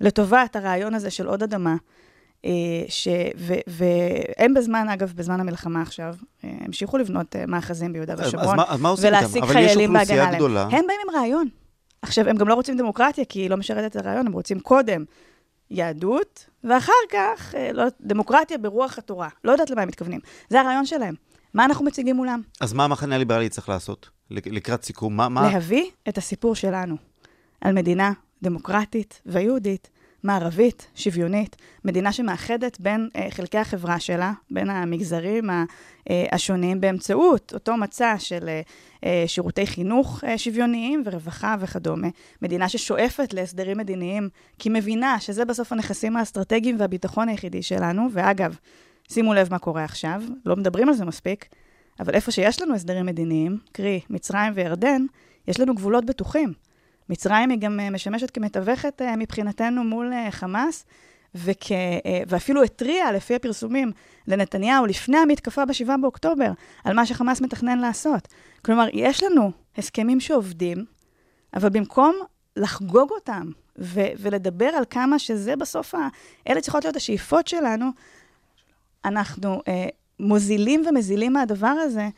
[0.00, 1.76] לטובת הרעיון הזה של עוד אדמה.
[2.44, 2.50] אה,
[2.88, 3.08] ש...
[3.36, 3.54] ו...
[3.66, 8.56] והם בזמן, אגב, בזמן המלחמה עכשיו, אה, המשיכו לבנות אה, מאחזים ביהודה ושומרון,
[9.00, 10.56] ולהשיג חיילים בהגנה עליהם.
[10.56, 11.48] הם באים עם רעיון.
[12.02, 15.04] עכשיו, הם גם לא רוצים דמוקרטיה, כי היא לא משרתת את הרעיון, הם רוצים קודם
[15.70, 19.28] יהדות, ואחר כך לא, דמוקרטיה ברוח התורה.
[19.44, 20.20] לא יודעת למה הם מתכוונים.
[20.48, 21.14] זה הרעיון שלהם.
[21.54, 22.42] מה אנחנו מציגים מולם?
[22.60, 24.08] אז מה המחנה הליברלי צריך לעשות?
[24.30, 25.28] לקראת סיכום, מה...
[25.28, 25.52] מה...
[25.52, 26.96] להביא את הסיפור שלנו
[27.60, 28.12] על מדינה
[28.42, 29.90] דמוקרטית ויהודית,
[30.22, 35.52] מערבית, שוויונית, מדינה שמאחדת בין uh, חלקי החברה שלה, בין המגזרים uh,
[36.32, 38.68] השונים, באמצעות אותו מצע של uh,
[39.26, 42.08] שירותי חינוך uh, שוויוניים ורווחה וכדומה.
[42.42, 44.28] מדינה ששואפת להסדרים מדיניים,
[44.58, 48.56] כי מבינה שזה בסוף הנכסים האסטרטגיים והביטחון היחידי שלנו, ואגב,
[49.08, 51.46] שימו לב מה קורה עכשיו, לא מדברים על זה מספיק,
[52.00, 55.02] אבל איפה שיש לנו הסדרים מדיניים, קרי מצרים וירדן,
[55.48, 56.52] יש לנו גבולות בטוחים.
[57.08, 60.84] מצרים היא גם אה, משמשת כמתווכת אה, מבחינתנו מול אה, חמאס,
[61.34, 61.72] וכ...
[62.28, 63.92] ואפילו התריעה, לפי הפרסומים,
[64.26, 66.50] לנתניהו לפני המתקפה ב-7 באוקטובר,
[66.84, 68.28] על מה שחמאס מתכנן לעשות.
[68.64, 70.84] כלומר, יש לנו הסכמים שעובדים,
[71.54, 72.16] אבל במקום
[72.56, 76.08] לחגוג אותם ו- ולדבר על כמה שזה בסוף, ה-
[76.48, 77.86] אלה צריכות להיות השאיפות שלנו,
[79.04, 79.86] אנחנו אה,
[80.20, 82.08] מוזילים ומזילים מהדבר הזה,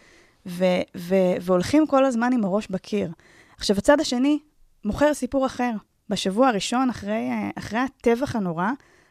[0.47, 3.11] ו- ו- והולכים כל הזמן עם הראש בקיר.
[3.57, 4.39] עכשיו, הצד השני
[4.85, 5.71] מוכר סיפור אחר.
[6.09, 8.71] בשבוע הראשון, אחרי, אחרי הטבח הנורא,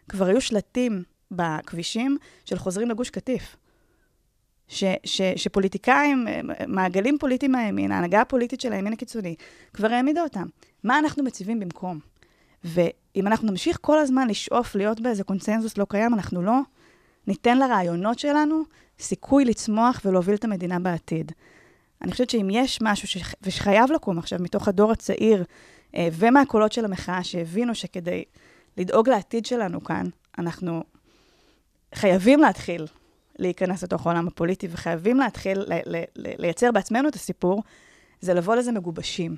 [0.10, 3.56] כבר היו שלטים בכבישים של חוזרים לגוש קטיף.
[4.68, 6.28] ש, ש, שפוליטיקאים,
[6.68, 9.36] מעגלים פוליטיים מהימין, ההנהגה הפוליטית של הימין הקיצוני,
[9.74, 10.46] כבר העמידה אותם.
[10.84, 12.00] מה אנחנו מציבים במקום?
[12.64, 16.60] ואם אנחנו נמשיך כל הזמן לשאוף להיות באיזה קונצנזוס לא קיים, אנחנו לא
[17.28, 18.64] ניתן לרעיונות שלנו
[19.00, 21.32] סיכוי לצמוח ולהוביל את המדינה בעתיד.
[22.02, 23.18] אני חושבת שאם יש משהו ש...
[23.42, 25.44] ושחייב לקום עכשיו מתוך הדור הצעיר
[25.96, 28.24] אה, ומהקולות של המחאה, שהבינו שכדי
[28.80, 30.06] לדאוג לעתיד שלנו כאן,
[30.38, 30.84] אנחנו
[31.96, 32.88] חייבים להתחיל
[33.40, 37.64] להיכנס לתוך העולם הפוליטי וחייבים להתחיל ל- ל- ל- לייצר בעצמנו את הסיפור,
[38.22, 39.36] זה לבוא לזה מגובשים.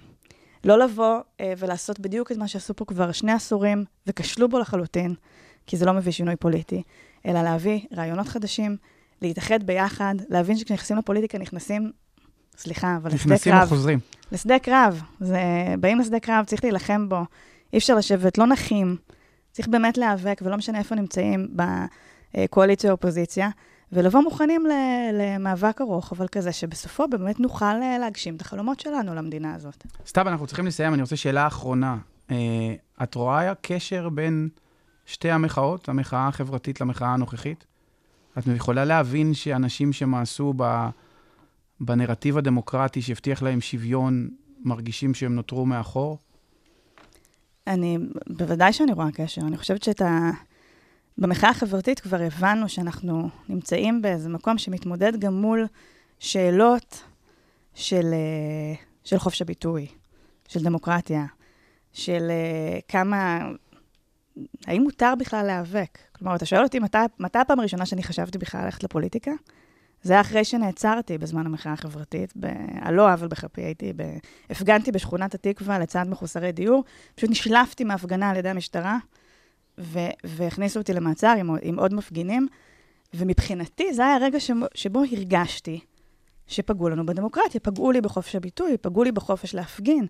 [0.64, 5.16] לא לבוא אה, ולעשות בדיוק את מה שעשו פה כבר שני עשורים וכשלו בו לחלוטין,
[5.68, 6.84] כי זה לא מביא שינוי פוליטי,
[7.26, 8.78] אלא להביא רעיונות חדשים,
[9.22, 11.92] להתאחד ביחד, להבין שכשנכנסים לפוליטיקה נכנסים
[12.58, 13.54] סליחה, אבל לשדה קרב.
[13.54, 14.00] נכנסים וחוזרים.
[14.32, 15.02] לשדה קרב.
[15.20, 15.40] זה,
[15.80, 17.20] באים לשדה קרב, צריך להילחם בו.
[17.74, 18.98] אי אפשר לשבת, לא נחים.
[19.52, 21.48] צריך באמת להיאבק, ולא משנה איפה נמצאים,
[22.36, 23.50] בקואליציה או אופוזיציה.
[23.94, 24.66] ולבוא מוכנים
[25.14, 29.86] למאבק ארוך, אבל כזה שבסופו באמת נוכל להגשים את החלומות שלנו למדינה הזאת.
[30.08, 31.98] סתיו, אנחנו צריכים לסיים, אני רוצה שאלה אחרונה.
[33.04, 34.50] את רואה קשר בין
[35.06, 37.66] שתי המחאות, המחאה החברתית למחאה הנוכחית?
[38.38, 40.90] את יכולה להבין שאנשים שמעשו ב...
[41.80, 44.30] בנרטיב הדמוקרטי שהבטיח להם שוויון,
[44.64, 46.18] מרגישים שהם נותרו מאחור?
[47.68, 47.98] אני,
[48.28, 49.42] בוודאי שאני רואה קשר.
[49.42, 50.30] אני חושבת שאת ה...
[51.18, 55.68] במחאה החברתית כבר הבנו שאנחנו נמצאים באיזה מקום שמתמודד גם מול
[56.20, 57.04] שאלות
[57.74, 59.88] של, אה, של חופש הביטוי,
[60.48, 61.26] של דמוקרטיה,
[61.94, 63.50] של אה, כמה...
[64.68, 65.98] האם מותר בכלל להיאבק?
[66.12, 69.32] כלומר, אתה שואל אותי מתי, מתי הפעם הראשונה שאני חשבתי בכלל ללכת לפוליטיקה?
[70.04, 72.34] זה היה אחרי שנעצרתי בזמן המחאה החברתית,
[72.82, 74.04] על לא עוול בכפי, הייתי, ב...
[74.50, 76.84] הפגנתי בשכונת התקווה לצד מחוסרי דיור,
[77.16, 78.98] פשוט נשלפתי מהפגנה על ידי המשטרה,
[79.78, 80.00] ו...
[80.24, 82.48] והכניסו אותי למעצר עם, עם עוד מפגינים,
[83.14, 85.80] ומבחינתי זה היה הרגע שבו, שבו הרגשתי
[86.48, 90.06] שפגעו לנו בדמוקרטיה, פגעו לי בחופש הביטוי, פגעו לי בחופש להפגין,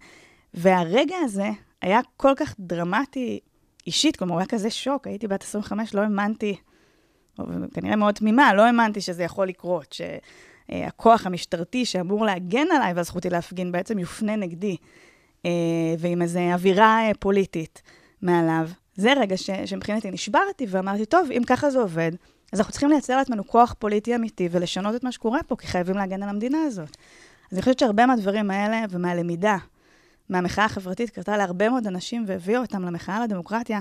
[0.54, 1.50] והרגע הזה
[1.82, 3.39] היה כל כך דרמטי
[3.88, 6.56] אישית, כלומר, הוא היה כזה שוק, הייתי בת 25, לא האמנתי
[7.74, 9.96] כנראה מאוד תמימה, לא האמנתי שזה יכול לקרות,
[10.70, 14.78] שהכוח המשטרתי שאמור להגן עליי ועל זכותי להפגין בעצם יופנה נגדי,
[15.46, 15.52] אה,
[16.00, 17.82] ועם איזו אווירה אה, פוליטית
[18.22, 18.70] מעליו.
[18.96, 22.12] זה רגע ש, שמבחינתי נשברתי ואמרתי, טוב, אם ככה זה עובד,
[22.54, 25.96] אז אנחנו צריכים לייצר לעצמנו כוח פוליטי אמיתי ולשנות את מה שקורה פה, כי חייבים
[25.96, 26.98] להגן על המדינה הזאת.
[27.52, 29.58] אז אני חושבת שהרבה מהדברים האלה ומהלמידה,
[30.30, 33.80] מהמחאה החברתית, קרתה להרבה מאוד אנשים והביאו אותם למחאה על הדמוקרטיה,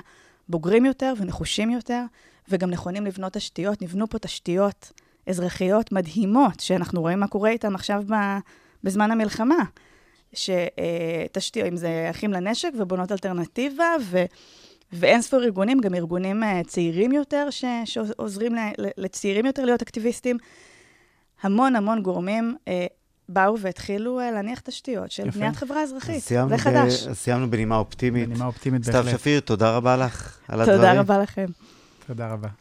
[0.48, 2.02] בוגרים יותר ונחושים יותר,
[2.48, 3.82] וגם נכונים לבנות תשתיות.
[3.82, 4.92] נבנו פה תשתיות
[5.26, 8.02] אזרחיות מדהימות, שאנחנו רואים מה קורה איתן עכשיו
[8.84, 9.64] בזמן המלחמה.
[10.32, 14.24] שתשתיות, אם זה אחים לנשק ובונות אלטרנטיבה, ו...
[14.92, 17.64] ואין ספור ארגונים, גם ארגונים אה, צעירים יותר, ש...
[17.84, 20.38] שעוזרים לצעירים יותר להיות אקטיביסטים.
[21.42, 22.86] המון המון גורמים אה,
[23.28, 26.22] באו והתחילו אה, להניח תשתיות של בניית חברה אזרחית.
[26.22, 27.08] זה חדש.
[27.12, 28.28] סיימנו בנימה אופטימית.
[28.28, 29.02] בנימה אופטימית בהחלט.
[29.04, 30.78] סתיו שפיר, תודה רבה לך על הדברים.
[30.78, 31.46] תודה רבה לכם.
[32.10, 32.60] תודה רבה.